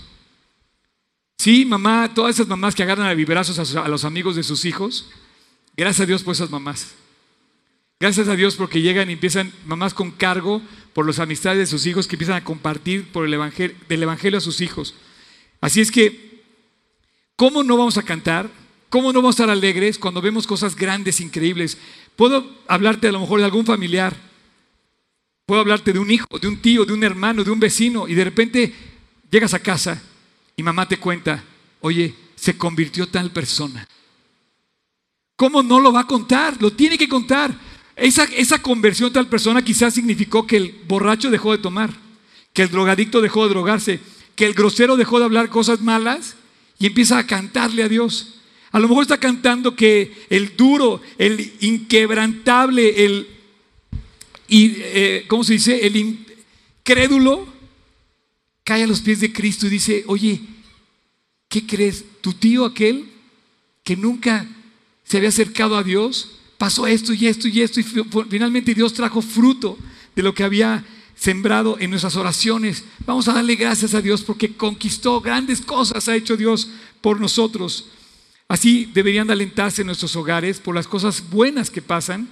[1.38, 5.10] Sí, mamá, todas esas mamás que agarran a vibrazos a, los amigos de sus hijos,
[5.76, 6.96] gracias a Dios por esas mamás.
[8.00, 10.62] Gracias a Dios porque llegan y empiezan mamás con cargo
[10.94, 14.38] por las amistades de sus hijos que empiezan a compartir por el evangelio, del evangelio
[14.38, 14.94] a sus hijos.
[15.62, 16.44] Así es que,
[17.36, 18.52] ¿cómo no vamos a cantar?
[18.90, 21.78] ¿Cómo no vamos a estar alegres cuando vemos cosas grandes, increíbles?
[22.16, 24.16] Puedo hablarte a lo mejor de algún familiar.
[25.48, 28.14] Puedo hablarte de un hijo, de un tío, de un hermano, de un vecino y
[28.14, 28.76] de repente
[29.32, 30.02] llegas a casa
[30.56, 31.44] y mamá te cuenta,
[31.82, 33.88] oye, se convirtió tal persona.
[35.36, 36.62] ¿Cómo no lo va a contar?
[36.62, 37.67] Lo tiene que contar.
[37.98, 41.92] Esa, esa conversión tal persona quizás significó que el borracho dejó de tomar,
[42.54, 44.00] que el drogadicto dejó de drogarse,
[44.36, 46.36] que el grosero dejó de hablar cosas malas
[46.78, 48.36] y empieza a cantarle a Dios.
[48.72, 53.28] A lo mejor está cantando que el duro, el inquebrantable, el,
[54.48, 55.86] y, eh, ¿cómo se dice?
[55.88, 57.48] El incrédulo
[58.64, 60.42] cae a los pies de Cristo y dice, oye,
[61.50, 62.06] ¿qué crees?
[62.22, 63.10] Tu tío aquel
[63.84, 64.46] que nunca
[65.04, 67.84] se había acercado a Dios, pasó esto y esto y esto y
[68.30, 69.78] finalmente Dios trajo fruto
[70.16, 70.84] de lo que había
[71.16, 72.84] sembrado en nuestras oraciones.
[73.06, 76.70] Vamos a darle gracias a Dios porque conquistó grandes cosas, ha hecho Dios
[77.02, 77.90] por nosotros.
[78.48, 82.30] Así deberían alentarse en nuestros hogares por las cosas buenas que pasan,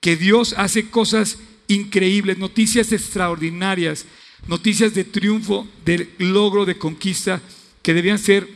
[0.00, 1.38] que Dios hace cosas
[1.68, 4.06] increíbles, noticias extraordinarias,
[4.48, 7.40] noticias de triunfo, de logro, de conquista,
[7.82, 8.48] que debían ser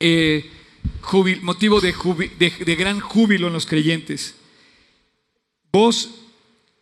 [0.00, 0.50] eh,
[1.42, 1.92] motivo de,
[2.38, 4.34] de gran júbilo en los creyentes.
[5.72, 6.10] Voz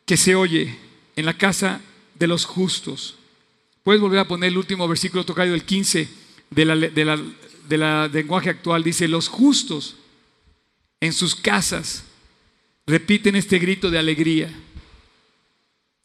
[0.05, 0.77] que se oye
[1.17, 1.81] en la casa
[2.15, 3.17] de los justos.
[3.83, 6.09] Puedes volver a poner el último versículo tocado del 15
[6.51, 7.17] de la, de la,
[7.69, 8.83] de la lenguaje actual.
[8.83, 9.97] Dice, los justos
[11.01, 12.05] en sus casas
[12.87, 14.53] repiten este grito de alegría.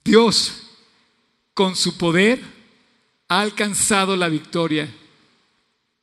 [0.03, 0.67] Dios,
[1.53, 2.41] con su poder,
[3.27, 4.93] ha alcanzado la victoria.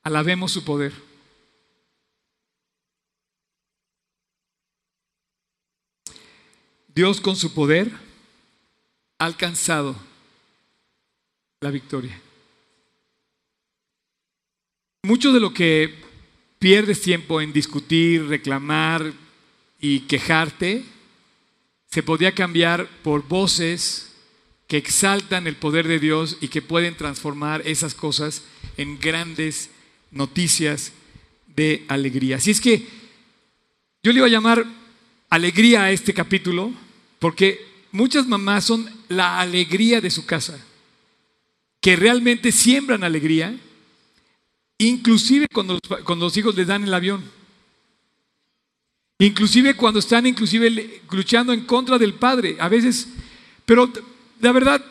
[0.03, 0.93] Alabemos su poder.
[6.95, 7.91] Dios con su poder
[9.19, 9.97] ha alcanzado
[11.61, 12.21] la victoria.
[15.05, 15.95] Mucho de lo que
[16.59, 19.13] pierdes tiempo en discutir, reclamar
[19.81, 20.85] y quejarte,
[21.91, 24.13] se podía cambiar por voces
[24.69, 28.43] que exaltan el poder de Dios y que pueden transformar esas cosas
[28.77, 29.71] en grandes
[30.11, 30.93] noticias
[31.57, 32.37] de alegría.
[32.37, 32.87] Así es que
[34.03, 34.65] yo le iba a llamar
[35.31, 36.73] alegría a este capítulo
[37.23, 40.59] porque muchas mamás son la alegría de su casa,
[41.81, 43.57] que realmente siembran alegría,
[44.79, 45.79] inclusive cuando
[46.19, 47.23] los, hijos les dan el avión.
[49.21, 53.07] Inclusive cuando están inclusive luchando en contra del padre, a veces,
[53.67, 53.89] pero
[54.41, 54.85] la verdad,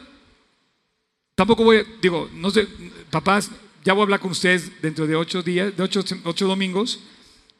[1.35, 2.65] tampoco voy, digo, no sé,
[3.09, 3.51] papás,
[3.83, 7.01] ya voy a hablar con ustedes dentro de ocho días, de ocho, ocho domingos,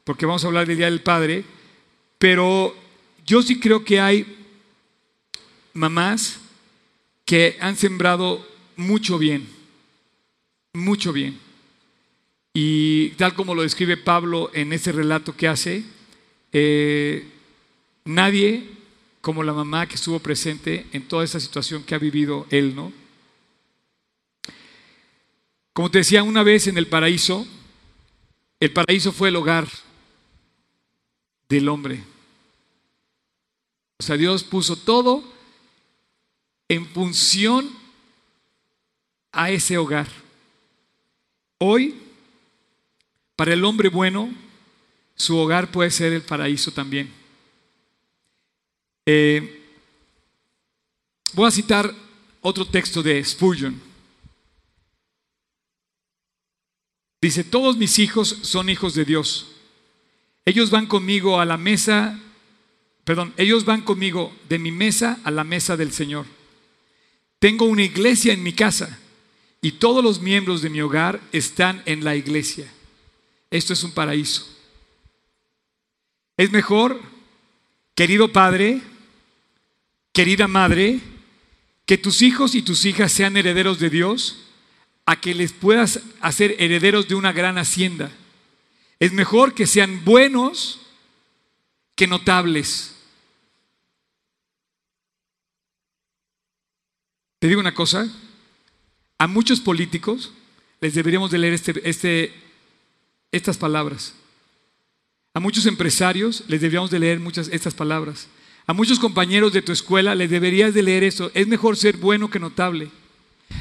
[0.02, 1.44] porque vamos a hablar del Día del Padre,
[2.16, 2.74] pero
[3.26, 4.38] yo sí creo que hay
[5.72, 6.40] mamás
[7.24, 9.48] que han sembrado mucho bien,
[10.72, 11.38] mucho bien.
[12.54, 15.84] Y tal como lo describe Pablo en ese relato que hace,
[16.52, 17.26] eh,
[18.04, 18.68] nadie
[19.22, 22.92] como la mamá que estuvo presente en toda esa situación que ha vivido él, ¿no?
[25.72, 27.46] Como te decía una vez en el paraíso,
[28.60, 29.66] el paraíso fue el hogar
[31.48, 32.04] del hombre.
[33.98, 35.31] O sea, Dios puso todo
[36.72, 37.70] en función
[39.30, 40.08] a ese hogar.
[41.58, 42.00] Hoy,
[43.36, 44.32] para el hombre bueno,
[45.14, 47.12] su hogar puede ser el paraíso también.
[49.04, 49.68] Eh,
[51.34, 51.94] voy a citar
[52.40, 53.78] otro texto de Spurgeon.
[57.20, 59.56] Dice, todos mis hijos son hijos de Dios.
[60.46, 62.18] Ellos van conmigo a la mesa,
[63.04, 66.24] perdón, ellos van conmigo de mi mesa a la mesa del Señor.
[67.42, 69.00] Tengo una iglesia en mi casa
[69.60, 72.72] y todos los miembros de mi hogar están en la iglesia.
[73.50, 74.46] Esto es un paraíso.
[76.36, 77.02] Es mejor,
[77.96, 78.80] querido padre,
[80.12, 81.00] querida madre,
[81.84, 84.44] que tus hijos y tus hijas sean herederos de Dios
[85.04, 88.12] a que les puedas hacer herederos de una gran hacienda.
[89.00, 90.78] Es mejor que sean buenos
[91.96, 92.91] que notables.
[97.42, 98.08] Te digo una cosa,
[99.18, 100.30] a muchos políticos
[100.80, 102.32] les deberíamos de leer este, este,
[103.32, 104.14] estas palabras.
[105.34, 108.28] A muchos empresarios les deberíamos de leer muchas estas palabras.
[108.64, 111.32] A muchos compañeros de tu escuela les deberías de leer eso.
[111.34, 112.92] Es mejor ser bueno que notable.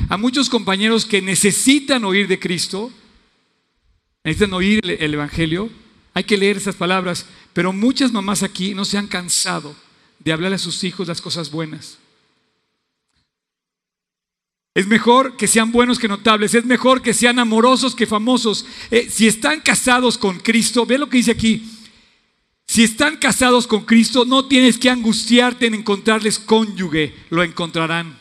[0.09, 2.91] A muchos compañeros que necesitan oír de Cristo,
[4.23, 5.71] necesitan oír el Evangelio,
[6.13, 7.25] hay que leer esas palabras.
[7.51, 9.75] Pero muchas mamás aquí no se han cansado
[10.19, 11.97] de hablarle a sus hijos las cosas buenas.
[14.73, 18.65] Es mejor que sean buenos que notables, es mejor que sean amorosos que famosos.
[18.89, 21.65] Eh, si están casados con Cristo, ve lo que dice aquí,
[22.67, 28.17] si están casados con Cristo, no tienes que angustiarte en encontrarles cónyuge, lo encontrarán.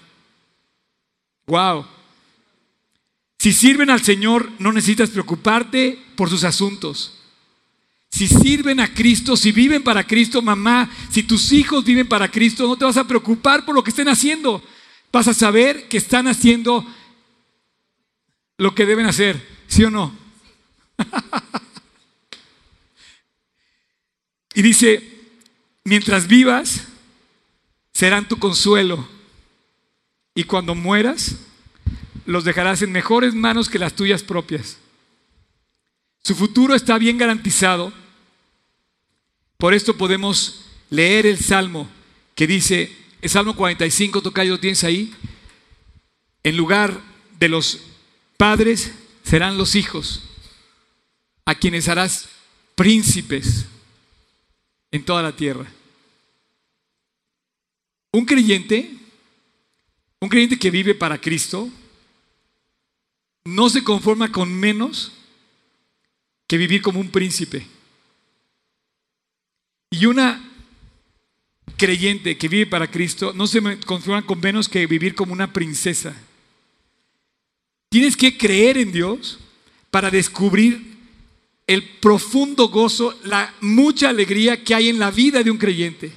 [1.47, 1.87] Wow.
[3.39, 7.17] Si sirven al Señor, no necesitas preocuparte por sus asuntos.
[8.11, 12.67] Si sirven a Cristo, si viven para Cristo, mamá, si tus hijos viven para Cristo,
[12.67, 14.61] no te vas a preocupar por lo que estén haciendo.
[15.13, 16.87] Vas a saber que están haciendo
[18.59, 20.15] lo que deben hacer, ¿sí o no?
[24.55, 25.09] Y dice,
[25.85, 26.89] mientras vivas,
[27.93, 29.09] serán tu consuelo.
[30.35, 31.37] Y cuando mueras,
[32.27, 34.79] los dejarás en mejores manos que las tuyas propias.
[36.23, 37.93] Su futuro está bien garantizado.
[39.57, 41.89] Por esto podemos leer el Salmo
[42.35, 45.15] que dice, el Salmo 45, tocayo, tienes ahí.
[46.43, 47.01] En lugar
[47.39, 47.81] de los
[48.37, 50.23] padres serán los hijos,
[51.45, 52.29] a quienes harás
[52.75, 53.67] príncipes
[54.91, 55.71] en toda la tierra.
[58.13, 58.91] Un creyente,
[60.21, 61.69] un creyente que vive para Cristo,
[63.45, 65.13] no se conforma con menos
[66.47, 67.67] que vivir como un príncipe.
[69.91, 70.50] Y una
[71.81, 76.15] creyente que vive para Cristo no se conforma con menos que vivir como una princesa.
[77.89, 79.39] Tienes que creer en Dios
[79.91, 80.99] para descubrir
[81.67, 86.13] el profundo gozo, la mucha alegría que hay en la vida de un creyente.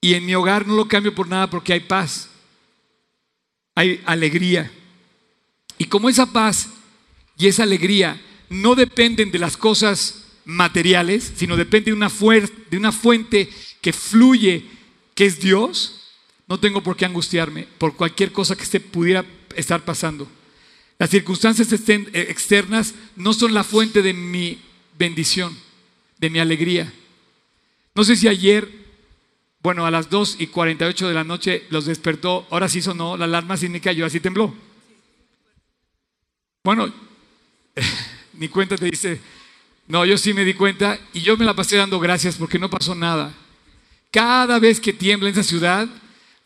[0.00, 2.28] Y en mi hogar no lo cambio por nada porque hay paz,
[3.76, 4.72] hay alegría.
[5.78, 6.70] Y como esa paz
[7.38, 8.20] y esa alegría
[8.50, 12.10] no dependen de las cosas materiales, sino depende de una,
[12.70, 13.48] de una fuente
[13.84, 14.64] que fluye,
[15.14, 16.00] que es Dios,
[16.48, 20.26] no tengo por qué angustiarme por cualquier cosa que se pudiera estar pasando.
[20.98, 24.58] Las circunstancias eh, externas no son la fuente de mi
[24.98, 25.54] bendición,
[26.16, 26.90] de mi alegría.
[27.94, 28.66] No sé si ayer,
[29.60, 33.26] bueno, a las 2 y 48 de la noche los despertó, ahora sí sonó la
[33.26, 34.54] alarma sísmica y yo así tembló.
[36.62, 36.90] Bueno,
[38.32, 39.20] mi cuenta te dice,
[39.88, 42.70] no, yo sí me di cuenta y yo me la pasé dando gracias porque no
[42.70, 43.34] pasó nada.
[44.14, 45.88] Cada vez que tiembla esa ciudad,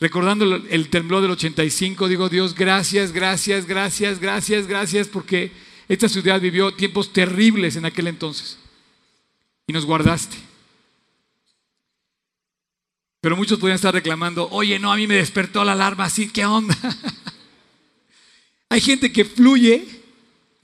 [0.00, 5.52] recordando el temblor del 85, digo, Dios, gracias, gracias, gracias, gracias, gracias, porque
[5.86, 8.56] esta ciudad vivió tiempos terribles en aquel entonces
[9.66, 10.38] y nos guardaste.
[13.20, 16.46] Pero muchos podrían estar reclamando, oye, no, a mí me despertó la alarma así, ¿qué
[16.46, 16.74] onda?
[18.70, 19.86] Hay gente que fluye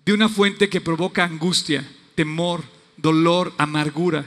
[0.06, 2.64] de una fuente que provoca angustia, temor,
[2.96, 4.24] dolor, amargura.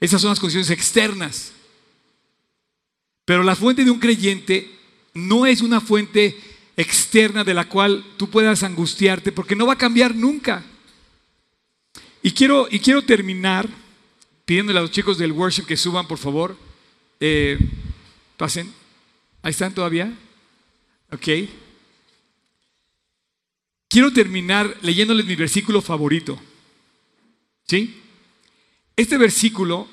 [0.00, 1.53] Esas son las condiciones externas.
[3.24, 4.70] Pero la fuente de un creyente
[5.14, 6.36] no es una fuente
[6.76, 10.64] externa de la cual tú puedas angustiarte, porque no va a cambiar nunca.
[12.22, 13.68] Y quiero, y quiero terminar
[14.44, 16.56] pidiéndole a los chicos del worship que suban, por favor.
[17.20, 17.58] Eh,
[18.36, 18.72] pasen.
[19.42, 20.12] ¿Ahí están todavía?
[21.12, 21.28] Ok.
[23.88, 26.40] Quiero terminar leyéndoles mi versículo favorito.
[27.66, 28.00] ¿Sí?
[28.96, 29.88] Este versículo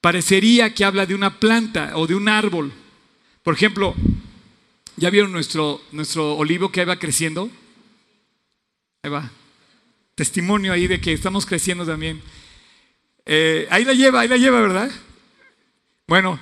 [0.00, 2.72] parecería que habla de una planta o de un árbol.
[3.42, 3.94] Por ejemplo,
[4.96, 7.50] ¿ya vieron nuestro, nuestro olivo que va creciendo?
[9.02, 9.30] Ahí va.
[10.14, 12.22] Testimonio ahí de que estamos creciendo también.
[13.26, 14.90] Eh, ahí la lleva, ahí la lleva, ¿verdad?
[16.06, 16.40] Bueno,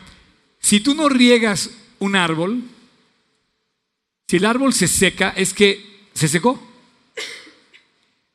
[0.60, 2.62] si tú no riegas un árbol,
[4.26, 6.62] si el árbol se seca, es que se secó.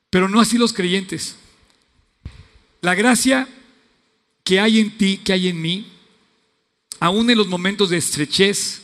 [0.10, 1.38] Pero no así los creyentes.
[2.82, 3.48] La gracia
[4.44, 5.88] que hay en ti, que hay en mí,
[7.00, 8.82] aún en los momentos de estrechez,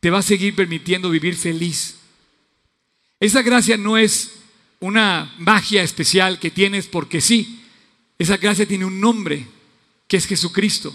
[0.00, 1.96] te va a seguir permitiendo vivir feliz.
[3.20, 4.32] Esa gracia no es
[4.80, 7.60] una magia especial que tienes porque sí.
[8.18, 9.46] Esa gracia tiene un nombre,
[10.08, 10.94] que es Jesucristo.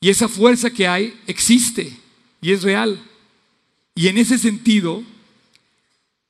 [0.00, 1.96] Y esa fuerza que hay existe
[2.40, 3.00] y es real.
[3.94, 5.04] Y en ese sentido,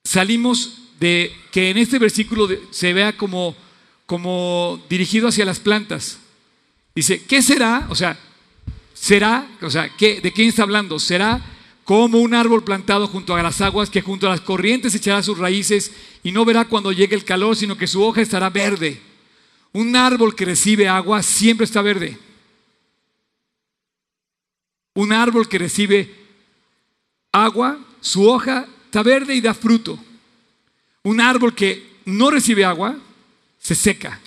[0.05, 3.57] salimos de que en este versículo se vea como,
[4.07, 6.19] como dirigido hacia las plantas.
[6.95, 7.87] Dice, ¿qué será?
[7.89, 8.19] O sea,
[8.93, 10.99] será, o sea, ¿de quién está hablando?
[10.99, 11.41] Será
[11.85, 15.39] como un árbol plantado junto a las aguas que junto a las corrientes echará sus
[15.39, 19.01] raíces y no verá cuando llegue el calor, sino que su hoja estará verde.
[19.73, 22.19] Un árbol que recibe agua siempre está verde.
[24.95, 26.15] Un árbol que recibe
[27.33, 29.99] agua, su hoja está verde y da fruto.
[31.03, 32.97] Un árbol que no recibe agua,
[33.59, 34.21] se seca.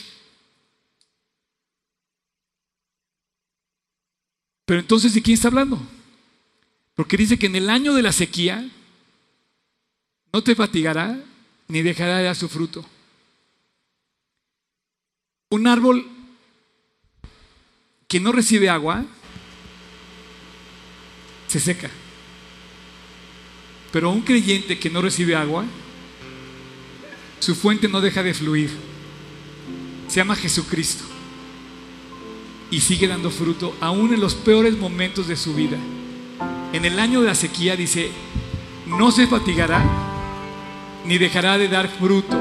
[4.66, 5.80] Pero entonces, ¿de quién está hablando?
[6.95, 8.68] Porque dice que en el año de la sequía
[10.34, 11.20] no te fatigará
[11.68, 12.86] ni dejará de dar su fruto.
[15.49, 16.09] Un árbol
[18.07, 19.05] que no recibe agua
[21.47, 21.89] se seca.
[23.91, 25.66] Pero un creyente que no recibe agua,
[27.39, 28.72] su fuente no deja de fluir.
[30.07, 31.03] Se llama Jesucristo.
[32.72, 35.78] Y sigue dando fruto aún en los peores momentos de su vida.
[36.74, 38.11] En el año de la sequía dice,
[38.86, 39.84] no se fatigará
[41.05, 42.38] ni dejará de dar fruto.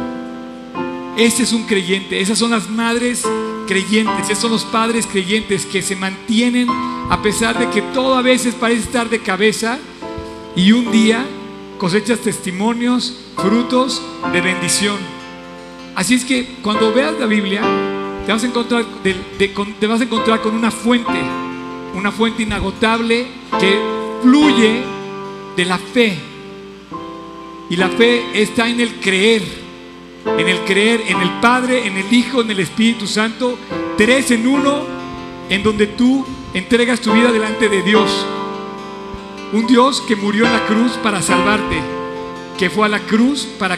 [1.16, 3.22] Ese es un creyente, esas son las madres
[3.66, 6.68] creyentes, esos son los padres creyentes que se mantienen
[7.10, 9.78] a pesar de que todo a veces parece estar de cabeza
[10.56, 11.24] y un día
[11.78, 14.02] cosechas testimonios, frutos
[14.32, 14.96] de bendición.
[15.94, 17.62] Así es que cuando veas la Biblia,
[18.26, 18.42] te vas
[20.00, 21.20] a encontrar, con una fuente,
[21.94, 23.26] una fuente inagotable
[23.60, 23.78] que
[24.22, 24.82] fluye
[25.56, 26.18] de la fe.
[27.68, 29.42] Y la fe está en el creer,
[30.38, 33.58] en el creer en el Padre, en el Hijo, en el Espíritu Santo,
[33.96, 34.84] tres en uno,
[35.50, 38.26] en donde tú entregas tu vida delante de Dios.
[39.52, 41.80] Un Dios que murió en la cruz para salvarte,
[42.58, 43.76] que fue a la cruz para,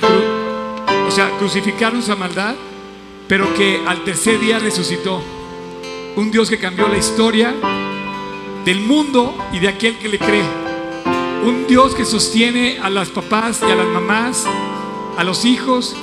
[1.06, 2.54] o sea, crucificar nuestra maldad,
[3.28, 5.22] pero que al tercer día resucitó.
[6.16, 7.54] Un Dios que cambió la historia
[8.64, 10.44] del mundo y de aquel que le cree.
[11.44, 14.44] Un Dios que sostiene a las papás y a las mamás,
[15.16, 15.94] a los hijos,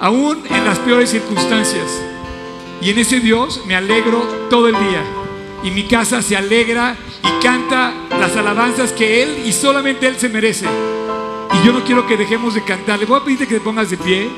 [0.00, 2.02] aún en las peores circunstancias.
[2.80, 5.02] Y en ese Dios me alegro todo el día.
[5.62, 10.28] Y mi casa se alegra y canta las alabanzas que Él y solamente Él se
[10.28, 10.66] merece.
[10.66, 12.98] Y yo no quiero que dejemos de cantar.
[12.98, 14.30] Le voy a pedirte que te pongas de pie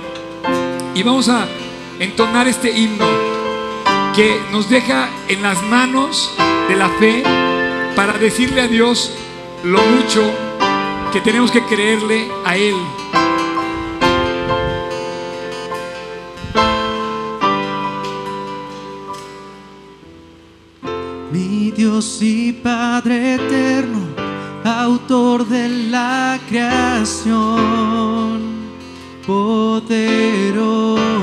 [0.94, 1.46] y vamos a
[1.98, 3.06] entonar este himno
[4.14, 6.34] que nos deja en las manos
[6.68, 7.22] de la fe
[7.96, 9.12] para decirle a Dios
[9.64, 10.30] lo mucho
[11.12, 12.74] que tenemos que creerle a Él.
[21.30, 24.00] Mi Dios y Padre eterno,
[24.64, 27.32] autor de la creación,
[29.26, 31.21] poderoso.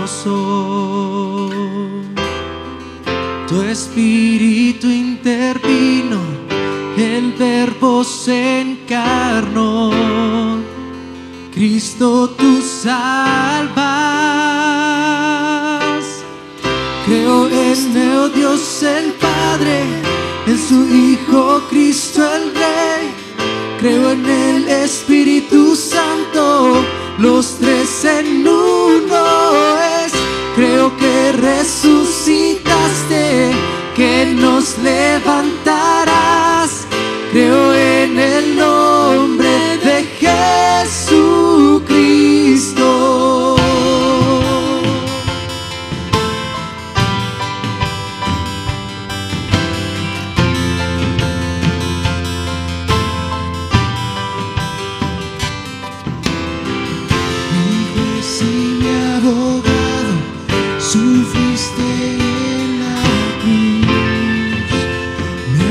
[3.48, 6.20] Tu espíritu intervino,
[6.98, 9.92] el verbo se encarnó.
[11.54, 13.00] Cristo tú salvas.
[17.06, 19.84] Creo en el Dios el Padre,
[20.48, 23.14] en su Hijo Cristo el Rey.
[23.80, 26.84] Creo en el Espíritu Santo,
[27.18, 29.79] los tres en uno
[30.98, 33.52] que resucitaste,
[33.96, 36.09] que nos levantarás.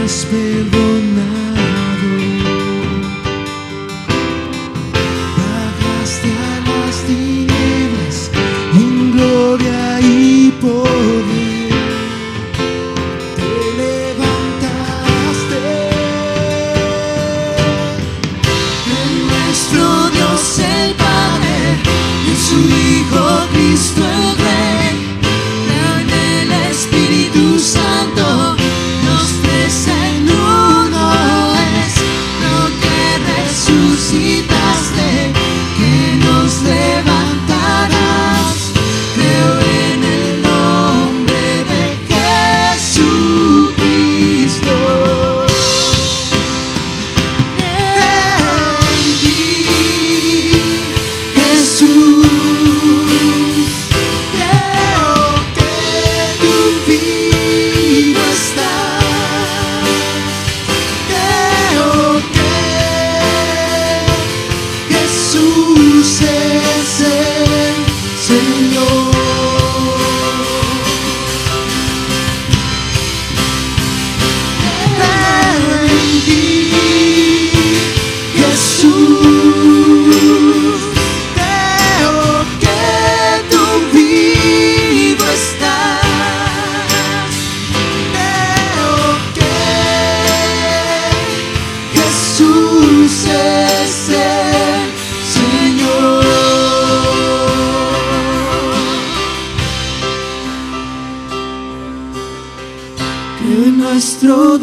[0.08, 1.47] mais perdonado.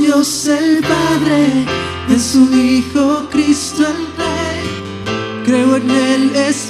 [0.06, 1.66] Dios el Padre,
[2.10, 5.44] en su Hijo Cristo el Rey.
[5.44, 6.65] Creo en el Espíritu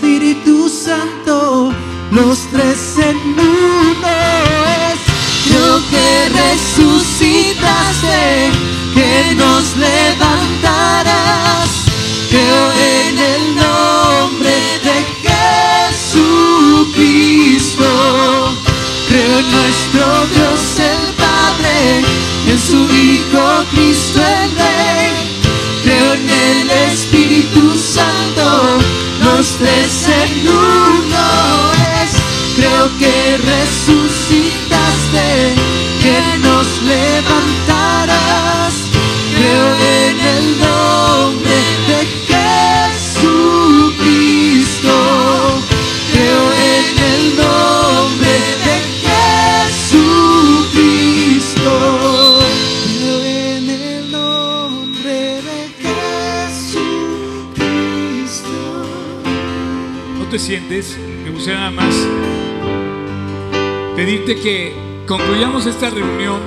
[65.75, 66.39] esta reunión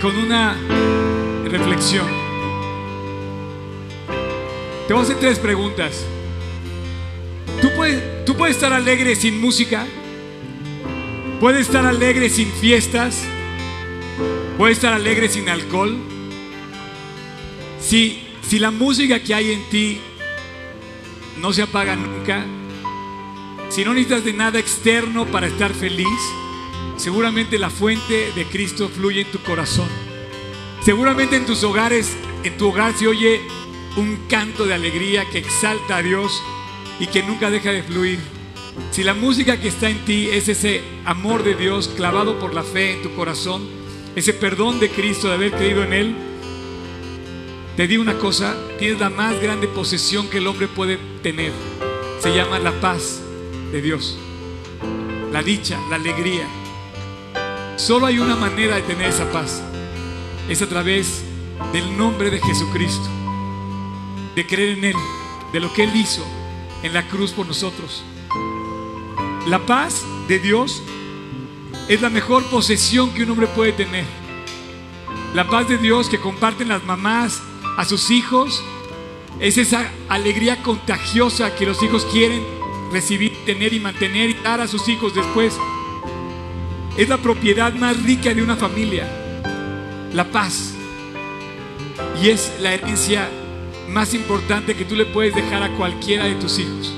[0.00, 0.56] con una
[1.44, 2.06] reflexión.
[4.86, 6.06] Te voy a hacer tres preguntas.
[7.60, 9.88] ¿Tú puedes, ¿Tú puedes estar alegre sin música?
[11.40, 13.24] ¿Puedes estar alegre sin fiestas?
[14.56, 15.96] ¿Puedes estar alegre sin alcohol?
[17.80, 20.00] Si, si la música que hay en ti
[21.38, 22.44] no se apaga nunca,
[23.68, 26.06] si no necesitas de nada externo para estar feliz,
[27.00, 29.88] seguramente la fuente de Cristo fluye en tu corazón.
[30.84, 33.40] Seguramente en tus hogares, en tu hogar se oye
[33.96, 36.42] un canto de alegría que exalta a Dios
[36.98, 38.18] y que nunca deja de fluir.
[38.90, 42.62] Si la música que está en ti es ese amor de Dios clavado por la
[42.62, 43.66] fe en tu corazón,
[44.14, 46.14] ese perdón de Cristo de haber creído en Él,
[47.76, 51.52] te digo una cosa, tienes la más grande posesión que el hombre puede tener.
[52.20, 53.22] Se llama la paz
[53.72, 54.18] de Dios,
[55.32, 56.59] la dicha, la alegría.
[57.80, 59.62] Solo hay una manera de tener esa paz.
[60.50, 61.24] Es a través
[61.72, 63.08] del nombre de Jesucristo,
[64.34, 64.96] de creer en Él,
[65.50, 66.22] de lo que Él hizo
[66.82, 68.04] en la cruz por nosotros.
[69.46, 70.82] La paz de Dios
[71.88, 74.04] es la mejor posesión que un hombre puede tener.
[75.34, 77.40] La paz de Dios que comparten las mamás
[77.78, 78.62] a sus hijos
[79.40, 82.44] es esa alegría contagiosa que los hijos quieren
[82.92, 85.56] recibir, tener y mantener y dar a sus hijos después.
[87.00, 89.08] Es la propiedad más rica de una familia,
[90.12, 90.74] la paz.
[92.22, 93.26] Y es la herencia
[93.88, 96.92] más importante que tú le puedes dejar a cualquiera de tus hijos.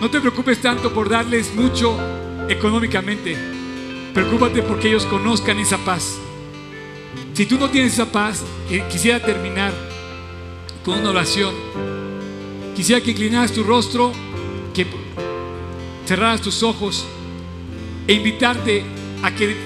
[0.00, 1.98] No te preocupes tanto por darles mucho
[2.48, 3.36] económicamente.
[4.14, 6.18] Preocúpate porque ellos conozcan esa paz.
[7.34, 9.72] Si tú no tienes esa paz, eh, quisiera terminar
[10.84, 11.52] con una oración.
[12.76, 14.12] Quisiera que inclinaras tu rostro,
[14.72, 14.86] que
[16.06, 17.04] cerraras tus ojos
[18.12, 18.84] e invitarte
[19.22, 19.56] a que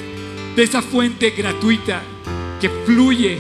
[0.55, 2.01] de esa fuente gratuita
[2.61, 3.39] que fluye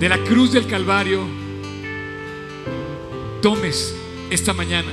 [0.00, 1.20] de la cruz del Calvario,
[3.40, 3.94] tomes
[4.30, 4.90] esta mañana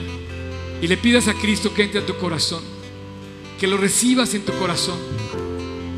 [0.84, 2.62] y le pidas a Cristo que entre a tu corazón,
[3.60, 5.00] que lo recibas en tu corazón,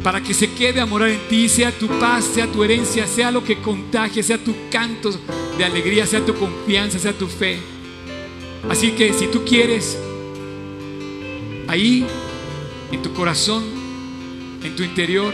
[0.01, 3.31] para que se quede a morar en ti, sea tu paz, sea tu herencia, sea
[3.31, 5.11] lo que contagie, sea tu canto
[5.57, 7.59] de alegría, sea tu confianza, sea tu fe.
[8.69, 9.97] Así que si tú quieres,
[11.67, 12.05] ahí,
[12.91, 13.63] en tu corazón,
[14.63, 15.33] en tu interior,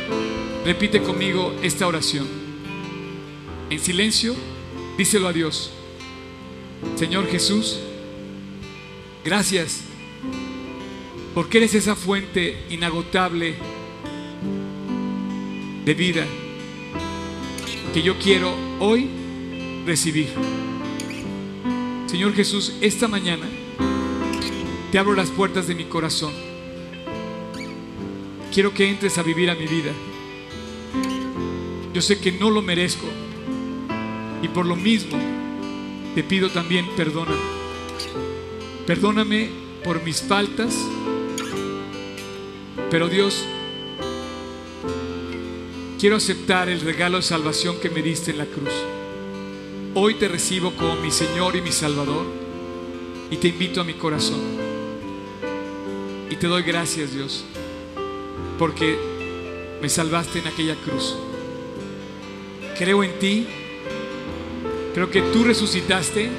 [0.66, 2.28] repite conmigo esta oración.
[3.70, 4.36] En silencio,
[4.98, 5.72] díselo a Dios.
[6.96, 7.80] Señor Jesús,
[9.24, 9.82] gracias
[11.34, 13.56] porque eres esa fuente inagotable
[15.86, 16.26] de vida
[17.94, 19.10] que yo quiero hoy
[19.86, 20.28] recibir.
[22.08, 23.48] Señor Jesús, esta mañana
[24.94, 26.32] te abro las puertas de mi corazón.
[28.54, 29.92] Quiero que entres a vivir a mi vida.
[31.92, 33.08] Yo sé que no lo merezco
[34.44, 35.18] y por lo mismo
[36.14, 37.42] te pido también perdóname.
[38.86, 39.50] Perdóname
[39.84, 40.78] por mis faltas,
[42.92, 43.46] pero Dios,
[46.00, 48.70] quiero aceptar el regalo de salvación que me diste en la cruz.
[49.96, 52.28] Hoy te recibo como mi Señor y mi Salvador
[53.32, 54.63] y te invito a mi corazón.
[56.30, 57.44] Y te doy gracias, Dios,
[58.58, 58.98] porque
[59.82, 61.16] me salvaste en aquella cruz.
[62.78, 63.48] Creo en ti,
[64.94, 66.30] creo que tú resucitaste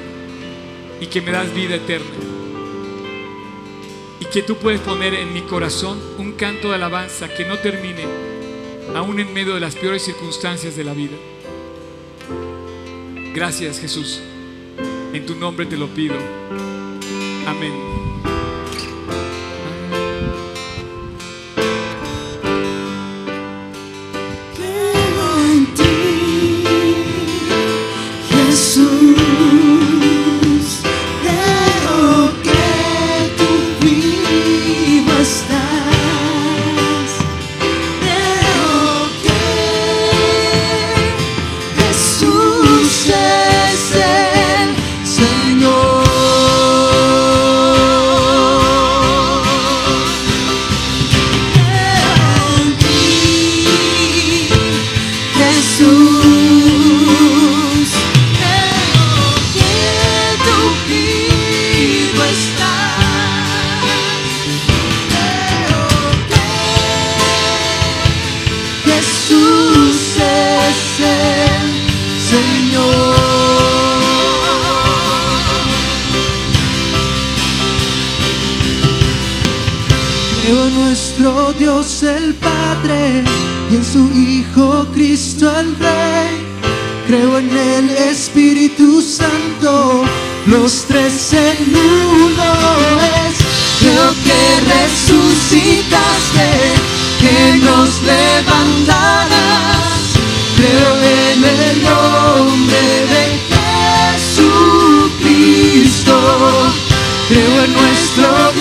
[0.99, 2.07] y que me das vida eterna.
[4.19, 8.03] Y que tú puedes poner en mi corazón un canto de alabanza que no termine,
[8.95, 11.15] aún en medio de las peores circunstancias de la vida.
[13.33, 14.21] Gracias Jesús.
[15.13, 16.15] En tu nombre te lo pido.
[17.47, 17.84] Amén.
[81.85, 83.23] Dios el Padre
[83.69, 86.43] y en su Hijo Cristo el Rey.
[87.05, 90.03] Creo en el Espíritu Santo,
[90.47, 92.53] los tres en uno
[93.27, 93.37] es.
[93.79, 96.49] Creo que resucitaste,
[97.21, 99.29] que nos levantarás.
[100.57, 102.83] Creo en el nombre
[103.13, 103.23] de
[105.05, 106.15] Jesucristo.
[107.29, 108.54] Creo en nuestro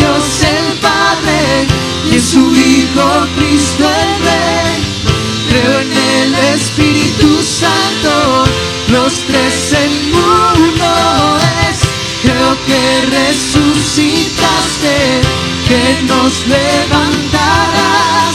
[2.14, 4.76] y en su Hijo Cristo el Rey.
[5.48, 8.44] Creo en el Espíritu Santo,
[8.88, 11.38] los tres en uno
[11.68, 11.78] es.
[12.22, 14.96] Creo que resucitaste,
[15.68, 18.34] que nos levantarás.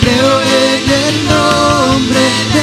[0.00, 2.53] Creo en el nombre